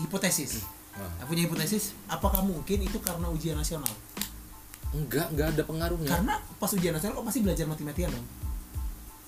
hipotesis. 0.00 0.64
Wah, 0.96 1.10
Aku 1.20 1.36
punya 1.36 1.44
hipotesis 1.44 1.92
apakah 2.08 2.40
mungkin 2.40 2.80
itu 2.80 2.96
karena 3.04 3.28
ujian 3.28 3.60
nasional? 3.60 3.92
Enggak 4.96 5.28
enggak 5.36 5.52
ada 5.52 5.62
pengaruhnya. 5.68 6.08
Karena 6.08 6.34
pas 6.56 6.70
ujian 6.72 6.96
nasional 6.96 7.20
kok 7.20 7.26
pasti 7.28 7.40
belajar 7.44 7.68
mati-matian 7.68 8.08
dong? 8.08 8.26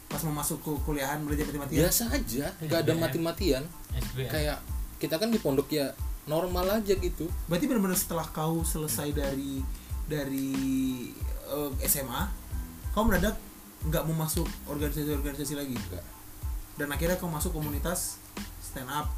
Pas 0.08 0.22
mau 0.24 0.40
masuk 0.40 0.62
ke 0.64 0.70
kuliahan 0.88 1.20
belajar 1.20 1.44
mati-matian? 1.52 1.84
Biasa 1.84 2.02
aja 2.16 2.44
enggak 2.64 2.80
ada 2.80 2.92
SBM. 2.96 3.02
mati-matian. 3.04 3.62
SBM. 3.92 4.30
kayak 4.32 4.58
kita 4.96 5.20
kan 5.20 5.28
di 5.28 5.38
pondok 5.40 5.68
ya 5.72 5.92
normal 6.26 6.82
aja 6.82 6.94
gitu. 6.96 7.28
Berarti 7.46 7.64
benar-benar 7.68 7.98
setelah 7.98 8.26
kau 8.30 8.64
selesai 8.66 9.12
dari 9.14 9.62
dari 10.06 10.52
eh, 11.50 11.70
SMA 11.86 12.22
kau 12.94 13.04
mendadak 13.04 13.36
nggak 13.86 14.02
mau 14.08 14.24
masuk 14.24 14.48
organisasi-organisasi 14.66 15.54
lagi? 15.54 15.76
Enggak 15.76 16.16
dan 16.76 16.92
akhirnya 16.92 17.16
kau 17.16 17.28
masuk 17.32 17.56
komunitas 17.56 18.20
stand 18.60 18.88
up 18.92 19.08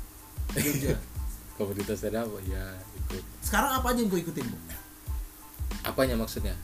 Jogja. 0.55 0.97
Komunitas 1.59 2.07
ada 2.07 2.23
apa 2.23 2.39
ya 2.47 2.63
ikut. 2.95 3.23
Sekarang 3.43 3.83
apa 3.83 3.91
aja 3.91 3.99
yang 3.99 4.11
kau 4.11 4.19
ikutin 4.19 4.47
Bu? 4.47 4.59
apanya 5.83 6.15
maksudnya? 6.15 6.55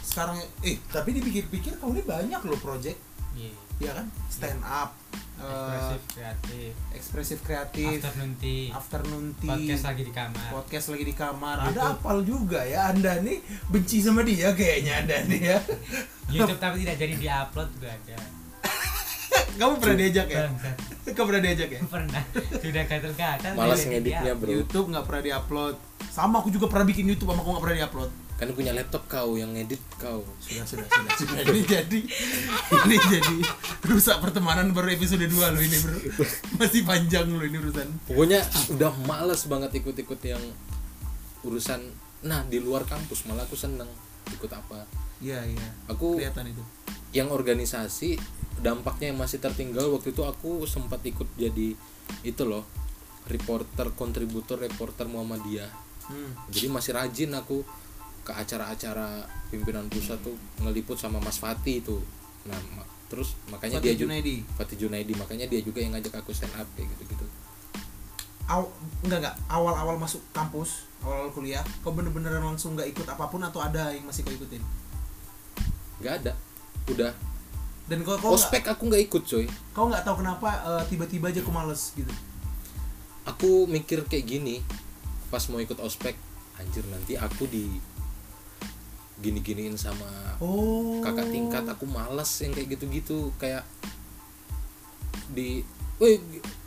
Sekarang 0.00 0.40
eh 0.64 0.80
tapi 0.88 1.12
dipikir-pikir 1.12 1.76
kau 1.76 1.92
ini 1.92 2.00
banyak 2.00 2.40
loh 2.48 2.56
project 2.56 2.96
Iya. 3.38 3.52
ya 3.78 3.90
kan 3.94 4.06
stand 4.26 4.58
up 4.60 4.90
eh, 5.38 5.46
Ekspresif, 5.46 6.02
kreatif. 6.10 6.70
ekspresif 6.90 7.38
kreatif 7.40 7.98
Afternoon 8.00 8.32
tea. 8.36 8.62
afternoon 8.68 9.26
tea 9.32 9.46
Podcast 9.48 9.84
lagi 9.84 10.02
di 10.02 10.12
kamar. 10.12 10.48
podcast 10.50 10.86
lagi 10.88 11.04
di 11.04 11.14
kamar 11.14 11.56
YouTube. 11.60 11.70
ada 11.70 11.82
apal 11.92 12.16
juga 12.20 12.60
ya 12.60 12.90
anda 12.90 13.12
nih 13.18 13.38
benci 13.68 13.96
sama 14.00 14.20
dia 14.20 14.50
kayaknya 14.50 14.92
anda 15.00 15.16
nih 15.24 15.40
ya 15.46 15.58
YouTube 16.28 16.58
tapi 16.58 16.82
tidak 16.82 16.98
jadi 16.98 17.14
diupload 17.16 17.68
juga 17.72 17.88
ada. 17.88 18.16
kamu 19.58 19.72
pernah 19.76 19.96
diajak 19.96 20.26
ya 20.26 20.40
kamu 21.14 21.24
pernah 21.24 21.42
diajak 21.44 21.68
ya 21.68 21.80
Pernah. 21.84 22.22
Sudah 22.58 22.82
gatel-gatel. 22.84 23.52
malas 23.54 23.80
ngeditnya 23.84 24.32
bro 24.34 24.50
YouTube 24.50 24.86
nggak 24.88 25.04
pernah 25.04 25.22
diupload 25.24 25.74
sama 26.08 26.34
aku 26.36 26.50
juga 26.50 26.66
pernah 26.66 26.82
bikin 26.84 27.06
YouTube 27.06 27.30
sama 27.30 27.40
aku 27.40 27.50
nggak 27.52 27.62
pernah 27.62 27.78
diupload 27.78 28.10
kan 28.38 28.54
punya 28.54 28.70
laptop 28.70 29.10
kau 29.10 29.34
yang 29.34 29.50
ngedit 29.50 29.82
kau. 29.98 30.22
Sudah 30.38 30.62
sudah 30.62 30.86
sudah 30.86 31.12
sudah. 31.18 31.38
Ini 31.50 31.62
jadi 31.66 32.00
ini 32.86 32.96
jadi 33.10 33.36
rusak 33.82 34.22
pertemanan 34.22 34.70
baru 34.70 34.94
episode 34.94 35.26
2 35.26 35.34
loh 35.34 35.58
ini 35.58 35.76
bro. 35.82 35.98
Masih 36.62 36.86
panjang 36.86 37.26
loh 37.26 37.42
ini 37.42 37.58
urusan. 37.58 37.90
Pokoknya 38.06 38.46
udah 38.78 38.94
males 39.10 39.42
banget 39.50 39.82
ikut-ikut 39.82 40.20
yang 40.22 40.38
urusan. 41.42 41.82
Nah 42.30 42.46
di 42.46 42.62
luar 42.62 42.86
kampus 42.86 43.26
malah 43.26 43.42
aku 43.42 43.58
seneng 43.58 43.90
ikut 44.30 44.50
apa. 44.54 44.86
Iya 45.18 45.42
iya. 45.42 45.68
Aku 45.90 46.22
kelihatan 46.22 46.54
itu. 46.54 46.62
yang 47.10 47.34
organisasi 47.34 48.20
dampaknya 48.62 49.10
yang 49.10 49.18
masih 49.18 49.42
tertinggal 49.42 49.90
waktu 49.90 50.14
itu 50.14 50.22
aku 50.22 50.62
sempat 50.68 51.02
ikut 51.02 51.26
jadi 51.34 51.74
itu 52.22 52.42
loh 52.46 52.62
reporter 53.26 53.90
kontributor 53.98 54.62
reporter 54.62 55.10
Muhammadiyah. 55.10 55.90
Hmm. 56.08 56.32
jadi 56.48 56.72
masih 56.72 56.96
rajin 56.96 57.36
aku 57.36 57.60
ke 58.28 58.32
acara-acara 58.36 59.24
pimpinan 59.48 59.88
pusat 59.88 60.20
tuh 60.20 60.36
ngeliput 60.60 61.00
sama 61.00 61.16
Mas 61.24 61.40
Fatih 61.40 61.80
itu. 61.80 61.96
Nah 62.44 62.60
ma- 62.76 62.84
terus 63.08 63.32
makanya 63.48 63.80
Fatih 63.80 63.88
dia 63.88 63.94
juga 63.96 64.04
Junaidi. 64.12 64.36
Fatih 64.52 64.76
Junaidi 64.76 65.12
makanya 65.16 65.46
dia 65.48 65.60
juga 65.64 65.80
yang 65.80 65.96
ngajak 65.96 66.20
aku 66.20 66.36
stand 66.36 66.52
up 66.60 66.68
kayak 66.76 66.92
gitu-gitu. 66.92 67.24
Aw, 68.52 68.68
enggak 69.08 69.18
enggak. 69.24 69.36
Awal-awal 69.48 69.96
masuk 69.96 70.20
kampus 70.36 70.84
awal-awal 71.00 71.32
kuliah 71.32 71.64
kau 71.80 71.94
bener-bener 71.96 72.36
langsung 72.36 72.76
nggak 72.76 72.92
ikut 72.92 73.06
apa 73.08 73.32
pun 73.32 73.40
atau 73.40 73.64
ada 73.64 73.96
yang 73.96 74.04
masih 74.04 74.28
kau 74.28 74.34
ikutin? 74.36 74.60
Nggak 76.04 76.14
ada. 76.20 76.32
Udah. 76.92 77.12
Dan 77.88 78.04
kau 78.04 78.20
kau 78.20 78.36
ospek 78.36 78.68
aku 78.68 78.92
nggak 78.92 79.08
ikut 79.08 79.22
coy. 79.24 79.48
Kau 79.72 79.88
nggak 79.88 80.04
tahu 80.04 80.20
kenapa 80.20 80.48
eh, 80.68 80.84
tiba-tiba 80.92 81.32
aja 81.32 81.40
kau 81.40 81.54
males 81.56 81.96
gitu? 81.96 82.12
Aku 83.24 83.64
mikir 83.64 84.04
kayak 84.04 84.28
gini 84.28 84.60
pas 85.32 85.44
mau 85.48 85.60
ikut 85.60 85.76
ospek 85.80 86.16
anjir 86.56 86.84
nanti 86.88 87.14
aku 87.16 87.44
di 87.48 87.68
gini-giniin 89.18 89.74
sama 89.74 90.06
oh 90.38 91.02
kakak 91.02 91.28
tingkat 91.30 91.64
aku 91.66 91.84
malas 91.86 92.30
yang 92.42 92.54
kayak 92.54 92.78
gitu-gitu 92.78 93.34
kayak 93.36 93.66
di 95.32 95.62
Woi, 95.98 96.14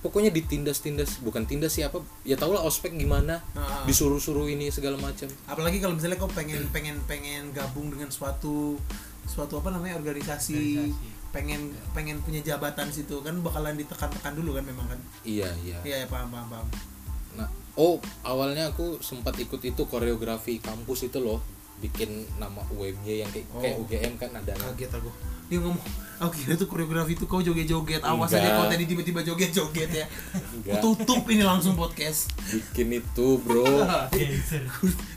pokoknya 0.03 0.27
ditindas-tindas, 0.27 1.23
bukan 1.23 1.47
tindas 1.47 1.71
siapa, 1.79 2.03
ya 2.27 2.35
tau 2.35 2.51
lah 2.51 2.67
ospek 2.67 2.91
gimana, 2.99 3.39
disuruh-suruh 3.87 4.43
ini 4.51 4.67
segala 4.75 4.99
macam. 4.99 5.31
apalagi 5.47 5.79
kalau 5.79 5.95
misalnya 5.95 6.19
kau 6.19 6.27
pengen 6.27 6.67
pengen 6.75 6.99
pengen 7.07 7.47
gabung 7.55 7.87
dengan 7.87 8.11
suatu 8.11 8.75
suatu 9.23 9.63
apa 9.63 9.71
namanya 9.71 9.95
organisasi, 10.03 10.91
Organisasi. 10.91 11.31
pengen 11.31 11.71
pengen 11.95 12.19
punya 12.19 12.43
jabatan 12.43 12.91
situ 12.91 13.23
kan 13.23 13.39
bakalan 13.39 13.79
ditekan-tekan 13.79 14.35
dulu 14.35 14.59
kan 14.59 14.67
memang 14.67 14.83
kan 14.91 14.99
Iya, 15.23 15.47
iya. 15.63 15.79
iya 15.87 15.95
ya 16.03 16.07
paham 16.11 16.27
paham 16.27 16.51
paham 16.51 16.67
Nah, 17.39 17.47
oh 17.79 18.03
awalnya 18.27 18.67
aku 18.75 18.99
sempat 18.99 19.39
ikut 19.39 19.63
itu 19.63 19.87
koreografi 19.87 20.59
kampus 20.59 21.07
itu 21.07 21.23
loh, 21.23 21.39
bikin 21.81 22.09
nama 22.37 22.61
UMY 22.69 22.93
yang 23.19 23.29
kayak, 23.29 23.47
kayak 23.51 23.75
Oh. 23.75 23.83
UGM 23.83 24.13
kan 24.15 24.29
ada. 24.31 24.53
kaget 24.53 24.91
aku 24.93 25.09
dia 25.47 25.59
ngomong 25.59 25.83
aku 26.17 26.31
kira 26.37 26.53
itu 26.53 26.63
koreografi 26.63 27.11
itu 27.11 27.25
kau 27.25 27.39
joget-joget 27.39 27.99
awas 28.01 28.29
aja 28.29 28.39
Enggak. 28.39 28.55
kau 28.55 28.67
tadi 28.69 28.83
tiba-tiba 28.85 29.19
joget-joget 29.21 29.89
ya 29.91 30.05
Enggak. 30.31 30.79
tutup 30.79 31.27
ini 31.27 31.41
langsung 31.41 31.73
podcast 31.73 32.31
Bikin 32.47 32.87
itu 32.95 33.27
bro, 33.37 33.67
Gangster. 34.13 34.63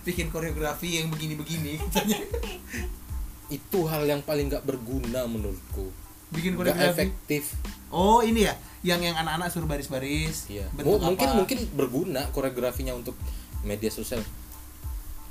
bikin 0.03 0.27
koreografi 0.29 0.99
yang 0.99 1.07
begini-begini 1.07 1.79
itu 3.53 3.79
hal 3.85 4.03
yang 4.03 4.21
paling 4.21 4.49
nggak 4.49 4.65
berguna 4.65 5.23
menurutku. 5.25 5.93
bikin 6.33 6.57
Nggak 6.57 6.75
koreografi 6.75 6.99
efektif. 6.99 7.43
oh 7.89 8.19
ini 8.19 8.43
ya 8.43 8.55
yang 8.83 9.01
yang 9.01 9.15
anak-anak 9.15 9.49
suruh 9.49 9.65
baris-baris 9.65 10.51
Iya. 10.51 10.67
mungkin 10.75 11.29
apa. 11.31 11.37
mungkin 11.37 11.59
berguna 11.71 12.27
koreografinya 12.33 12.91
untuk 12.91 13.15
media 13.63 13.89
sosial. 13.89 14.19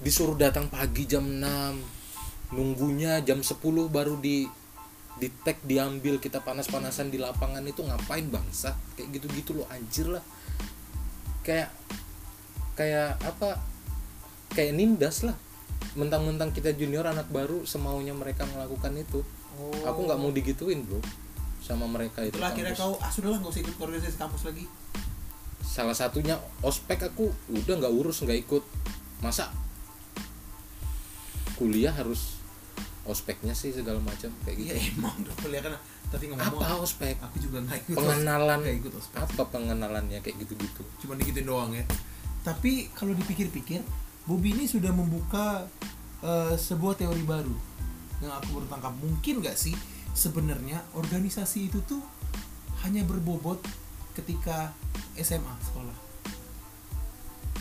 Disuruh 0.03 0.35
datang 0.35 0.67
pagi 0.67 1.07
jam 1.07 1.23
6, 1.23 2.51
nunggunya 2.51 3.23
jam 3.23 3.39
10 3.39 3.55
baru 3.87 4.19
di 4.19 4.43
di 5.13 5.29
tag 5.45 5.61
diambil 5.63 6.19
kita 6.19 6.43
panas-panasan 6.43 7.07
di 7.07 7.15
lapangan 7.15 7.63
itu 7.63 7.79
ngapain 7.87 8.27
bangsa? 8.27 8.75
Kayak 8.99 9.15
gitu-gitu 9.15 9.63
loh 9.63 9.67
anjir 9.71 10.11
lah. 10.11 10.23
Kayak 11.47 11.71
kayak 12.75 13.15
apa? 13.23 13.63
Kayak 14.51 14.75
nindas 14.75 15.23
lah. 15.23 15.39
Mentang-mentang 15.95 16.51
kita 16.51 16.75
junior 16.75 17.07
anak 17.07 17.31
baru 17.31 17.63
semaunya 17.63 18.11
mereka 18.11 18.43
melakukan 18.51 18.91
itu. 18.99 19.23
Oh. 19.53 19.69
aku 19.85 20.09
nggak 20.09 20.17
mau 20.17 20.33
digituin 20.33 20.81
bro 20.81 20.97
sama 21.61 21.85
mereka 21.85 22.25
itu 22.25 22.41
akhirnya 22.41 22.73
kampus. 22.73 22.81
kau 22.81 22.97
ah 22.97 23.11
sudahlah 23.13 23.37
nggak 23.37 23.53
usah 23.53 23.61
ikut 23.61 23.75
organisasi 23.77 24.17
kampus 24.17 24.41
lagi. 24.49 24.65
Salah 25.63 25.95
satunya 25.95 26.35
ospek 26.65 26.99
aku 27.05 27.29
udah 27.53 27.75
nggak 27.79 27.93
urus 27.93 28.25
nggak 28.25 28.39
ikut. 28.43 28.63
Masa 29.21 29.53
kuliah 31.63 31.95
harus 31.95 32.43
ospeknya 33.03 33.55
sih 33.55 33.71
segala 33.71 33.99
macam 33.99 34.31
kayak 34.43 34.55
gitu. 34.59 34.67
iya 34.67 34.75
emang 34.91 35.15
udah 35.23 35.35
kuliah 35.39 35.61
kan 35.63 35.75
tadi 36.11 36.27
ngomong 36.31 36.59
apa 36.59 36.77
ospek? 36.83 37.15
aku 37.19 37.35
juga 37.39 37.63
nggak 37.63 37.77
ikut 37.83 37.95
pengenalan 37.99 38.57
nggak 38.63 38.77
ikut 38.83 38.93
ospek. 38.99 39.17
apa 39.23 39.41
pengenalannya 39.47 40.19
kayak 40.19 40.35
gitu-gitu? 40.43 40.83
Cuma 41.03 41.15
digituin 41.15 41.47
doang 41.47 41.71
ya. 41.71 41.83
Tapi 42.43 42.91
kalau 42.91 43.15
dipikir-pikir 43.15 43.79
Bobby 44.23 44.55
ini 44.55 44.67
sudah 44.67 44.91
membuka 44.91 45.67
eh, 46.23 46.55
sebuah 46.55 46.95
teori 46.99 47.23
baru 47.23 47.55
yang 48.23 48.31
aku 48.39 48.59
baru 48.59 48.67
tangkap. 48.71 48.93
Mungkin 48.99 49.43
nggak 49.43 49.55
sih 49.59 49.75
sebenarnya 50.15 50.79
organisasi 50.95 51.71
itu 51.71 51.79
tuh 51.83 51.99
hanya 52.87 53.03
berbobot 53.03 53.59
ketika 54.15 54.71
SMA 55.19 55.55
sekolah? 55.63 55.97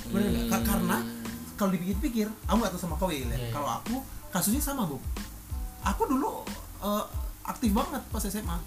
Ka- 0.02 0.10
Hmm. 0.12 0.66
karena 0.66 0.98
kalau 1.54 1.70
dipikir-pikir 1.70 2.26
aku 2.44 2.56
nggak 2.56 2.72
tahu 2.72 2.80
sama 2.80 2.94
kau 2.96 3.08
ya 3.08 3.22
iya. 3.22 3.50
kalau 3.50 3.68
aku 3.68 4.00
kasusnya 4.28 4.60
sama 4.60 4.84
bu 4.84 4.96
aku 5.82 6.02
dulu 6.06 6.42
eh, 6.80 7.04
aktif 7.44 7.70
banget 7.70 8.02
pas 8.08 8.22
SMA 8.22 8.58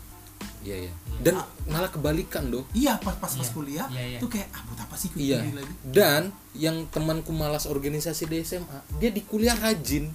iya 0.61 0.89
iya 0.89 0.93
Iya. 1.15 1.31
dan 1.31 1.35
malah 1.71 1.87
kebalikan 1.87 2.51
doh 2.51 2.67
iya 2.75 2.99
pas 2.99 3.15
pas 3.15 3.31
pas 3.31 3.39
Iya. 3.39 3.53
kuliah 3.55 3.87
Iya, 3.87 4.03
iya. 4.03 4.19
tuh 4.19 4.27
kayak 4.27 4.51
ah 4.51 4.61
buat 4.67 4.79
apa 4.83 4.95
sih 4.99 5.07
ikut 5.07 5.19
iya 5.21 5.39
ini 5.39 5.53
lagi 5.55 5.73
dan 5.87 6.21
yang 6.51 6.83
temanku 6.91 7.31
malas 7.31 7.63
organisasi 7.65 8.27
di 8.27 8.43
SMA 8.43 8.79
dia 8.99 9.15
di 9.15 9.23
kuliah 9.23 9.55
rajin 9.55 10.11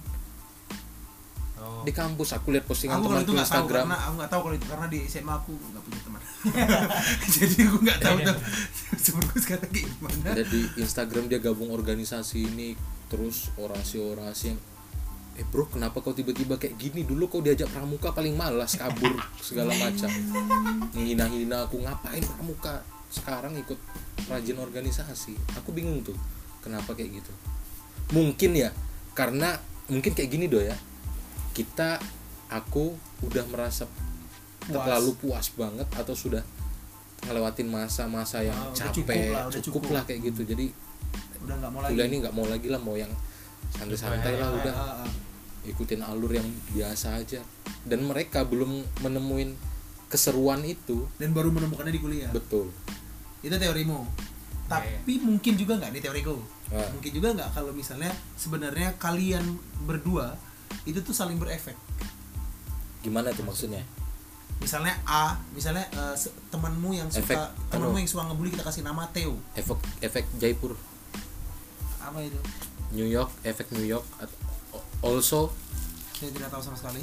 Oh. 1.81 1.85
di 1.85 1.93
kampus 1.97 2.37
aku 2.37 2.53
lihat 2.53 2.65
postingan 2.69 3.01
aku 3.01 3.09
kalau 3.09 3.21
itu 3.25 3.33
nggak 3.33 3.49
tahu 3.49 3.65
Instagram. 3.65 3.85
karena 3.89 3.97
aku 3.97 4.13
nggak 4.21 4.29
tahu 4.29 4.41
kalau 4.45 4.55
itu 4.55 4.67
karena 4.69 4.85
di 4.87 4.99
SMA 5.09 5.33
aku 5.33 5.51
nggak 5.57 5.83
punya 5.83 5.99
teman. 6.05 6.21
Jadi 7.41 7.55
aku 7.65 7.77
nggak 7.81 7.99
tahu 7.99 8.17
tuh 8.21 8.37
sebenarnya 9.01 9.39
sekarang 9.41 9.69
kayak 9.73 9.87
gimana. 9.89 10.27
Ada 10.37 10.43
di 10.45 10.61
Instagram 10.77 11.23
dia 11.25 11.39
gabung 11.41 11.69
organisasi 11.73 12.37
ini 12.53 12.69
terus 13.09 13.49
orasi-orasi 13.57 14.43
yang 14.53 14.59
eh 15.39 15.47
bro 15.47 15.65
kenapa 15.65 16.05
kau 16.05 16.13
tiba-tiba 16.13 16.61
kayak 16.61 16.77
gini? 16.77 17.01
Dulu 17.01 17.25
kau 17.25 17.41
diajak 17.41 17.73
pramuka 17.73 18.13
paling 18.13 18.37
malas 18.37 18.77
kabur 18.77 19.17
segala 19.41 19.73
macam. 19.73 20.09
Menghina-hina 20.93 21.65
aku 21.65 21.81
ngapain 21.81 22.21
pramuka? 22.21 22.85
Sekarang 23.09 23.57
ikut 23.57 23.79
rajin 24.29 24.61
organisasi. 24.61 25.33
Aku 25.57 25.73
bingung 25.73 26.05
tuh 26.05 26.15
kenapa 26.61 26.93
kayak 26.93 27.25
gitu. 27.25 27.33
Mungkin 28.13 28.53
ya 28.53 28.69
karena 29.17 29.57
mungkin 29.91 30.15
kayak 30.15 30.29
gini 30.31 30.47
doh 30.47 30.63
ya 30.63 30.75
kita 31.51 31.99
aku 32.47 32.95
udah 33.21 33.45
merasa 33.47 33.87
Puas. 33.87 34.69
terlalu 34.69 35.11
puas 35.17 35.47
banget 35.53 35.87
atau 35.91 36.13
sudah 36.13 36.43
ngelewatin 37.21 37.67
masa-masa 37.67 38.41
yang 38.41 38.53
Ah, 38.53 38.69
udah 38.69 38.77
capek 38.89 38.93
cukup 38.93 39.33
lah, 39.33 39.43
cukup, 39.47 39.61
cukup. 39.61 39.83
lah 39.93 40.03
kayak 40.05 40.21
gitu. 40.31 40.41
Jadi 40.43 40.65
udah 41.41 41.55
nggak 41.57 41.71
mau 41.71 41.81
lagi. 41.81 41.91
kuliah 41.93 42.07
ini 42.07 42.17
nggak 42.21 42.35
mau 42.35 42.45
lagi 42.45 42.67
lah 42.69 42.81
mau 42.81 42.95
yang 42.95 43.11
santai-santai 43.71 44.33
lah 44.37 44.49
Ah, 44.49 44.57
udah. 44.57 44.73
Ah, 44.73 44.93
ah. 45.05 45.11
ikutin 45.61 46.01
alur 46.01 46.33
yang 46.33 46.45
biasa 46.73 47.21
aja. 47.21 47.41
Dan 47.85 48.05
mereka 48.05 48.41
belum 48.45 48.81
menemuin 49.01 49.53
keseruan 50.07 50.65
itu. 50.65 51.05
Dan 51.17 51.33
baru 51.33 51.49
menemukannya 51.49 51.93
di 51.93 52.01
kuliah. 52.01 52.29
Betul. 52.33 52.73
Itu 53.41 53.53
teorimu. 53.53 54.01
Tapi 54.65 55.13
mungkin 55.21 55.53
juga 55.55 55.77
nggak 55.77 55.93
di 55.93 56.01
teoriku? 56.01 56.37
Ah. 56.71 56.87
mungkin 56.89 57.11
juga 57.11 57.35
nggak 57.35 57.49
kalau 57.51 57.75
misalnya 57.75 58.07
sebenarnya 58.39 58.95
kalian 58.95 59.43
berdua 59.83 60.31
itu 60.83 60.99
tuh 61.01 61.13
saling 61.13 61.37
berefek. 61.37 61.75
Gimana 63.01 63.31
tuh 63.31 63.43
maksudnya? 63.43 63.81
Misalnya 64.61 64.93
A 65.09 65.41
misalnya 65.51 65.89
se- 66.13 66.29
temanmu 66.53 66.93
yang 66.93 67.09
suka 67.09 67.25
Efek, 67.25 67.39
temanmu 67.73 67.97
yang 67.97 68.05
suka 68.05 68.29
ngebully 68.29 68.53
kita 68.53 68.61
kasih 68.61 68.85
nama 68.85 69.09
Theo. 69.09 69.33
Efek 69.57 69.79
efek 69.99 70.25
Jaipur. 70.37 70.77
Apa 71.97 72.21
itu? 72.21 72.37
New 72.93 73.07
York 73.07 73.31
efek 73.41 73.73
New 73.73 73.85
York 73.85 74.05
also. 75.01 75.49
Saya 76.13 76.29
tidak 76.29 76.53
tahu 76.53 76.61
sama 76.61 76.77
sekali. 76.77 77.01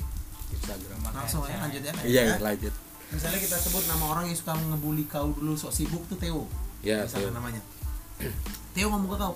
Instagram. 0.48 1.02
Langsung 1.10 1.42
ya 1.44 1.58
lanjut 1.58 1.82
ya 1.82 1.92
iya 2.06 2.22
Ya. 2.30 2.34
lanjut. 2.38 2.70
Misalnya 3.10 3.40
kita 3.42 3.56
sebut 3.58 3.82
nama 3.88 4.04
orang 4.06 4.30
yang 4.30 4.36
suka 4.38 4.54
ngebully 4.54 5.08
kau 5.10 5.34
dulu 5.34 5.58
sok 5.58 5.74
sibuk 5.74 6.06
tuh 6.06 6.14
Theo. 6.16 6.46
Ya 6.86 7.02
misalnya 7.02 7.34
Theo. 7.34 7.36
namanya. 7.36 7.62
Theo 8.78 8.86
ngomong 8.94 9.10
ke 9.12 9.18
kau 9.18 9.34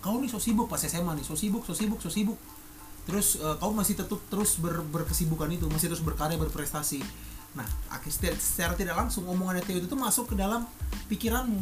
kau 0.00 0.16
nih 0.20 0.28
sok 0.28 0.42
sibuk 0.44 0.66
pas 0.68 0.80
SMA 0.80 1.12
nih 1.12 1.24
sok 1.24 1.36
sibuk 1.36 1.62
sok 1.64 1.76
sibuk 1.76 2.00
sok 2.00 2.12
sibuk 2.12 2.36
terus 3.08 3.40
eh, 3.40 3.56
kau 3.58 3.72
masih 3.72 3.96
tetap 3.96 4.20
terus 4.28 4.60
ber- 4.60 4.84
berkesibukan 4.84 5.48
itu 5.50 5.66
masih 5.70 5.92
terus 5.92 6.04
berkarya 6.04 6.36
berprestasi. 6.36 7.00
Nah 7.56 7.66
akhir 7.90 8.38
secara, 8.38 8.78
tidak 8.78 8.94
langsung 8.94 9.26
omongannya 9.26 9.64
Theo 9.64 9.82
itu 9.82 9.88
tuh 9.90 9.98
masuk 9.98 10.32
ke 10.32 10.34
dalam 10.38 10.66
pikiranmu. 11.10 11.60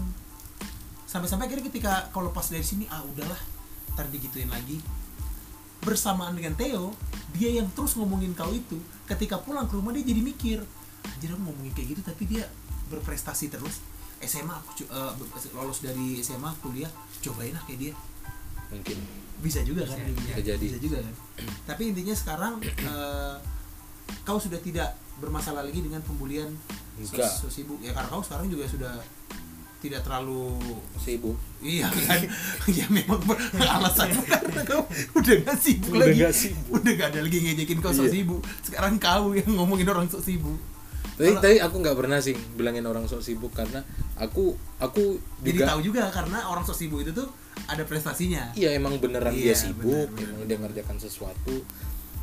Sampai-sampai 1.09 1.49
akhirnya 1.49 1.65
ketika 1.73 2.13
kau 2.13 2.21
lepas 2.21 2.53
dari 2.53 2.65
sini 2.65 2.85
ah 2.93 3.01
udahlah 3.01 3.39
ntar 3.97 4.07
digituin 4.13 4.51
lagi. 4.53 4.83
Bersamaan 5.81 6.37
dengan 6.37 6.59
Theo 6.59 6.93
dia 7.33 7.55
yang 7.55 7.71
terus 7.73 7.95
ngomongin 7.95 8.35
kau 8.35 8.51
itu 8.53 8.77
ketika 9.09 9.41
pulang 9.41 9.69
ke 9.69 9.77
rumah 9.79 9.93
dia 9.97 10.05
jadi 10.05 10.21
mikir 10.21 10.59
anjir 11.09 11.33
aku 11.33 11.41
ngomongin 11.41 11.73
kayak 11.73 11.97
gitu 11.97 12.03
tapi 12.05 12.29
dia 12.29 12.45
berprestasi 12.93 13.49
terus. 13.49 13.81
SMA 14.19 14.51
aku 14.51 14.83
eh, 14.91 15.13
lolos 15.55 15.79
dari 15.79 16.19
SMA 16.27 16.51
kuliah 16.59 16.91
cobain 17.23 17.55
lah 17.55 17.63
kayak 17.65 17.79
dia. 17.79 17.95
Mungkin 18.69 19.28
bisa 19.39 19.61
juga 19.63 19.83
kan? 19.83 19.97
Bisa, 19.97 20.11
Bisa, 20.11 20.25
bisa 20.33 20.41
jadi. 20.45 20.65
bisa 20.65 20.79
juga 20.79 20.99
kan? 20.99 21.15
Tapi 21.69 21.83
intinya 21.89 22.13
sekarang 22.13 22.55
eh, 22.63 23.35
kau 24.23 24.37
sudah 24.37 24.59
tidak 24.59 24.91
bermasalah 25.17 25.63
lagi 25.63 25.79
dengan 25.79 26.01
pembulian 26.01 26.49
sos- 27.01 27.43
sosibuk 27.43 27.79
ya 27.79 27.91
karena 27.91 28.09
kau 28.09 28.21
sekarang 28.21 28.47
juga 28.47 28.65
sudah 28.65 28.95
tidak 29.79 30.03
terlalu 30.03 30.59
sibuk. 30.97 31.39
Iya 31.59 31.87
kan? 31.87 32.19
Ya 32.79 32.83
memang 32.89 33.23
alasannya 33.55 34.19
karena 34.29 34.63
kau 34.65 34.83
udah 35.15 35.35
gak 35.41 35.55
sibuk 35.57 35.93
Udah 35.93 36.03
lagi. 36.05 36.19
nggak 36.19 36.35
sibuk. 36.35 36.67
udah 36.75 36.93
gak 36.95 37.09
ada 37.09 37.21
lagi 37.23 37.39
ngejekin 37.41 37.79
kau 37.79 37.93
sok 37.93 38.07
Iya. 38.07 38.15
sibuk. 38.19 38.43
Sekarang 38.61 38.99
kau 38.99 39.31
yang 39.33 39.47
ngomongin 39.55 39.87
orang 39.87 40.07
sok 40.07 40.21
sibuk. 40.21 40.59
Tapi 41.15 41.35
tapi 41.37 41.59
aku 41.59 41.79
nggak 41.79 41.95
pernah 41.95 42.19
sih 42.19 42.35
bilangin 42.55 42.83
orang 42.85 43.07
sok 43.07 43.23
sibuk 43.23 43.51
karena 43.51 43.83
aku 44.15 44.55
aku 44.79 45.19
jadi 45.43 45.51
juga 45.57 45.67
tahu 45.71 45.81
juga 45.85 46.03
karena 46.11 46.39
orang 46.47 46.63
sok 46.63 46.75
sibuk 46.77 47.03
itu 47.03 47.11
tuh 47.11 47.27
ada 47.67 47.83
prestasinya. 47.83 48.55
Iya 48.55 48.77
emang 48.79 49.03
beneran 49.03 49.35
Iya, 49.35 49.53
dia 49.53 49.57
sibuk 49.57 50.13
bener, 50.13 50.15
bener. 50.15 50.29
emang 50.31 50.43
dia 50.47 50.59
ngerjakan 50.63 50.97
sesuatu. 51.03 51.55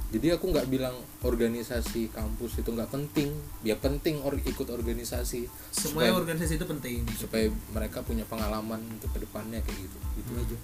Jadi 0.06 0.32
aku 0.32 0.48
nggak 0.48 0.70
bilang 0.72 0.96
organisasi 1.28 2.14
kampus 2.14 2.62
itu 2.64 2.70
nggak 2.72 2.88
penting. 2.88 3.36
Ya 3.68 3.76
penting 3.76 4.24
or, 4.24 4.38
ikut 4.40 4.70
organisasi. 4.70 5.50
Semua 5.76 6.08
supaya, 6.08 6.16
organisasi 6.16 6.56
itu 6.56 6.64
penting. 6.64 7.04
supaya 7.20 7.52
mereka 7.76 8.00
punya 8.00 8.24
pengalaman 8.24 8.80
untuk 8.96 9.12
ke 9.12 9.20
depannya 9.20 9.60
kayak 9.66 9.76
gitu. 9.76 9.98
Gitu 10.16 10.32
Hmm. 10.32 10.42
aja. 10.46 10.58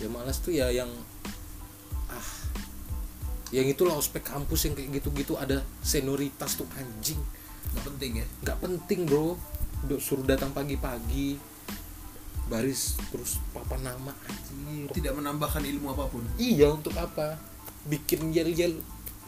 Ya 0.00 0.08
malas 0.12 0.36
tuh 0.44 0.52
ya 0.52 0.68
yang 0.68 0.90
ah 2.10 2.28
yang 3.50 3.66
itulah 3.66 3.96
ospek 3.96 4.22
kampus 4.28 4.66
yang 4.68 4.74
kayak 4.76 5.00
gitu-gitu 5.00 5.34
ada 5.40 5.64
senioritas 5.80 6.60
tuh 6.60 6.68
anjing. 6.76 7.18
Nggak 7.72 7.84
penting 7.86 8.12
ya? 8.20 8.26
Nggak 8.44 8.58
penting 8.60 9.00
bro. 9.08 9.38
Udah 9.88 9.96
suruh 9.96 10.26
datang 10.28 10.52
pagi-pagi 10.52 11.49
baris 12.50 12.98
terus 13.14 13.38
papan 13.54 13.86
nama 13.86 14.10
anjir 14.26 14.90
tidak 14.90 15.14
menambahkan 15.14 15.62
ilmu 15.62 15.94
apa 15.94 16.04
pun. 16.10 16.26
Iya 16.34 16.74
untuk 16.74 16.92
apa? 16.98 17.38
Bikin 17.86 18.34
yel 18.34 18.50
yel 18.50 18.74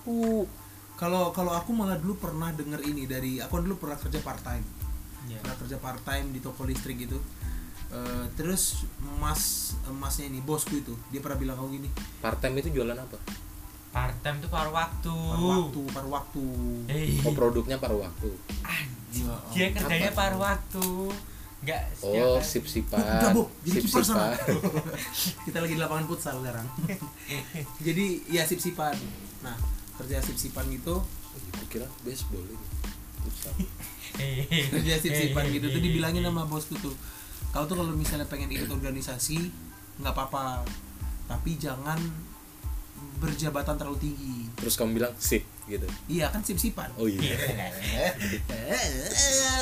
uh 0.04 0.44
kalau 0.98 1.30
kalau 1.30 1.54
aku 1.54 1.70
malah 1.70 1.98
dulu 1.98 2.18
pernah 2.18 2.50
denger 2.50 2.82
ini 2.82 3.06
dari 3.06 3.38
aku 3.38 3.62
dulu 3.62 3.86
pernah 3.86 3.98
kerja 3.98 4.18
part 4.22 4.42
time 4.42 4.62
Iya. 5.30 5.38
pernah 5.38 5.56
kerja 5.62 5.76
part 5.78 6.02
time 6.02 6.34
di 6.34 6.42
toko 6.42 6.66
listrik 6.66 7.06
gitu. 7.06 7.18
Eh, 7.92 8.26
terus 8.34 8.88
mas 9.20 9.76
emasnya 9.84 10.26
ini 10.32 10.40
bosku 10.40 10.80
itu 10.80 10.96
dia 11.12 11.20
pernah 11.20 11.38
bilang 11.38 11.56
kau 11.60 11.68
gini. 11.68 11.86
Part 12.24 12.40
time 12.42 12.58
itu 12.58 12.72
jualan 12.74 12.96
apa? 12.96 13.18
Part 13.92 14.16
time 14.24 14.40
tuh 14.40 14.50
paruh 14.50 14.72
waktu. 14.72 15.12
Paruh 15.12 15.48
waktu 15.52 15.80
paruh 15.92 16.10
waktu. 16.10 16.44
Eh. 16.88 17.20
Oh 17.22 17.32
produknya 17.36 17.76
paruh 17.76 18.00
waktu. 18.00 18.32
Anjing. 18.64 19.28
Ya, 19.28 19.36
dia 19.52 19.66
oh. 19.68 19.70
kerjanya 19.76 20.10
paruh 20.16 20.40
waktu 20.40 20.88
nggak 21.62 21.82
setiap 21.94 22.26
oh 22.26 22.38
hari. 22.42 22.50
sip 22.50 22.64
Oh, 22.66 22.70
sipan 22.74 23.04
udah 23.06 23.30
bu 23.30 23.42
jadi 23.62 23.78
sip 23.86 24.02
sana 24.02 24.34
kita 25.46 25.58
lagi 25.62 25.74
di 25.78 25.80
lapangan 25.80 26.06
futsal 26.10 26.42
sekarang. 26.42 26.66
Jadi 27.86 28.06
ya 28.26 28.42
sip 28.42 28.58
sipan 28.58 28.98
nah 29.46 29.54
kerja 29.94 30.18
sip 30.18 30.34
sipan 30.34 30.66
gitu. 30.74 30.98
Aku 31.54 31.64
kira 31.70 31.86
baseball 32.02 32.42
ini 32.50 32.66
Futsal. 33.22 33.54
Eh, 34.18 34.42
kerja 34.74 34.98
sip 34.98 35.14
sipan 35.14 35.46
eh, 35.46 35.62
gitu 35.62 35.70
tuh 35.70 35.78
dibilangin 35.78 36.26
sama 36.26 36.42
bosku 36.50 36.74
tuh. 36.82 36.94
Kau 37.54 37.62
tuh 37.70 37.78
kalau 37.78 37.94
misalnya 37.94 38.26
pengen 38.26 38.50
ikut 38.50 38.66
organisasi 38.66 39.38
nggak 40.02 40.14
apa-apa. 40.18 40.66
Tapi 41.30 41.54
jangan 41.62 42.02
berjabatan 43.22 43.78
terlalu 43.78 43.98
tinggi. 44.10 44.50
Terus 44.58 44.74
kamu 44.74 44.98
bilang 44.98 45.14
sip 45.18 45.46
gitu. 45.70 45.86
Iya 46.10 46.26
kan 46.34 46.42
sip 46.42 46.58
sipan 46.58 46.90
oh 46.98 47.06
iya. 47.06 47.38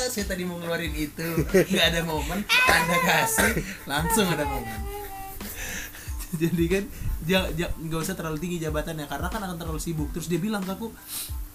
Saya 0.09 0.25
tadi 0.25 0.43
mau 0.43 0.57
ngeluarin 0.57 0.93
itu. 0.97 1.27
Nggak 1.45 1.85
ada 1.93 2.01
momen. 2.01 2.41
Anda 2.47 2.97
kasih 3.05 3.53
langsung 3.85 4.25
ada 4.25 4.45
momen. 4.49 4.81
Jadi 6.31 6.65
kan 6.65 6.83
ja- 7.27 7.51
ja- 7.53 7.75
nggak 7.77 8.01
usah 8.01 8.17
terlalu 8.17 8.41
tinggi 8.41 8.57
jabatannya 8.63 9.05
karena 9.05 9.27
kan 9.29 9.41
akan 9.45 9.57
terlalu 9.61 9.77
sibuk. 9.77 10.09
Terus 10.09 10.25
dia 10.25 10.41
bilang 10.41 10.65
ke 10.65 10.73
aku 10.73 10.89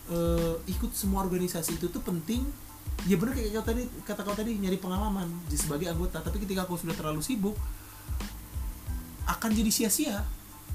"Eh, 0.06 0.54
ikut 0.70 0.94
semua 0.94 1.26
organisasi 1.26 1.82
itu 1.82 1.90
tuh 1.90 2.02
penting. 2.06 2.46
Ya 3.10 3.18
bener 3.18 3.34
kayak 3.34 3.50
kau 3.60 3.66
tadi 3.66 3.82
kata 4.06 4.20
kau 4.22 4.36
tadi 4.38 4.54
nyari 4.62 4.78
pengalaman. 4.78 5.26
Sebagai 5.50 5.90
anggota. 5.90 6.22
Tapi 6.22 6.38
ketika 6.38 6.70
kau 6.70 6.78
sudah 6.78 6.94
terlalu 6.94 7.18
sibuk 7.18 7.58
akan 9.26 9.50
jadi 9.50 9.70
sia-sia 9.74 10.22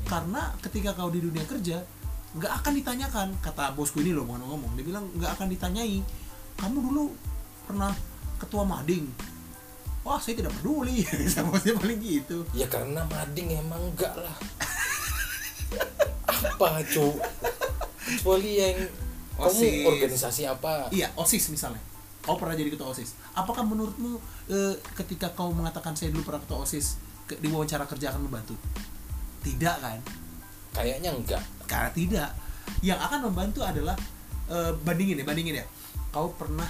karena 0.06 0.52
ketika 0.62 0.96
kau 0.98 1.10
di 1.10 1.22
dunia 1.22 1.46
kerja 1.46 1.82
nggak 2.38 2.54
akan 2.64 2.74
ditanyakan. 2.80 3.28
Kata 3.44 3.76
bosku 3.76 4.00
ini 4.04 4.16
loh 4.16 4.24
mau 4.24 4.40
ngomong. 4.40 4.76
Dia 4.80 4.86
bilang 4.88 5.06
nggak 5.16 5.32
akan 5.40 5.48
ditanyai. 5.52 6.00
Kamu 6.56 6.78
dulu 6.80 7.12
pernah 7.68 7.92
ketua 8.40 8.64
mading? 8.64 9.08
Wah 10.02 10.18
saya 10.18 10.40
tidak 10.40 10.54
peduli. 10.60 11.04
Sama 11.28 11.58
saya 11.62 11.76
paling 11.78 12.00
gitu. 12.02 12.44
Ya 12.56 12.66
karena 12.72 13.04
mading 13.06 13.60
emang 13.60 13.82
enggak 13.94 14.16
lah. 14.18 14.36
Apa 16.26 16.82
cu 16.88 17.20
kecuali 18.02 18.60
yang 18.60 18.78
kamu 19.40 19.48
Osis. 19.48 19.86
organisasi 19.88 20.42
apa? 20.50 20.92
Iya 20.92 21.14
osis 21.18 21.50
misalnya. 21.50 21.80
Kau 22.22 22.38
pernah 22.38 22.54
jadi 22.54 22.70
ketua 22.70 22.94
osis. 22.94 23.18
Apakah 23.34 23.66
menurutmu 23.66 24.22
eh, 24.52 24.76
ketika 24.94 25.34
kau 25.34 25.50
mengatakan 25.50 25.98
saya 25.98 26.14
dulu 26.14 26.30
pernah 26.30 26.42
ketua 26.44 26.62
osis 26.62 27.02
ke, 27.26 27.40
di 27.42 27.50
wawancara 27.50 27.90
kerja 27.90 28.14
akan 28.14 28.30
membantu 28.30 28.54
tidak 29.42 29.76
kan? 29.82 30.00
Kayaknya 30.72 31.10
enggak. 31.12 31.44
Karena 31.68 31.90
tidak. 31.92 32.30
Yang 32.82 33.00
akan 33.04 33.20
membantu 33.30 33.62
adalah 33.66 33.98
eh, 34.50 34.72
bandingin 34.86 35.22
ya 35.22 35.26
bandingin 35.26 35.62
ya. 35.62 35.66
Kau 36.14 36.32
pernah 36.34 36.68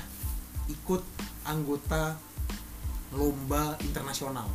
ikut 0.69 1.03
anggota 1.45 2.15
lomba 3.12 3.75
internasional 3.84 4.47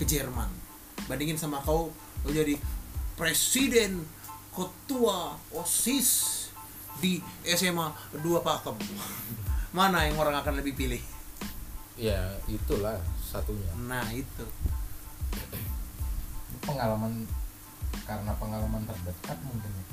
ke 0.00 0.04
Jerman. 0.08 0.48
Bandingin 1.06 1.36
sama 1.36 1.60
kau 1.60 1.92
kau 2.24 2.32
jadi 2.32 2.56
presiden 3.14 4.02
ketua 4.54 5.38
osis 5.54 6.34
di 6.98 7.22
SMA 7.44 7.86
2 8.18 8.42
Pakem. 8.42 8.74
Mana 9.76 10.08
yang 10.08 10.16
orang 10.18 10.34
akan 10.40 10.58
lebih 10.58 10.74
pilih? 10.74 11.02
Ya 11.98 12.34
itulah 12.46 12.98
satunya. 13.22 13.68
Nah 13.86 14.06
itu 14.14 14.46
pengalaman 16.68 17.12
karena 18.04 18.32
pengalaman 18.36 18.82
terdekat 18.84 19.38
mungkin 19.48 19.72
ya. 19.72 19.84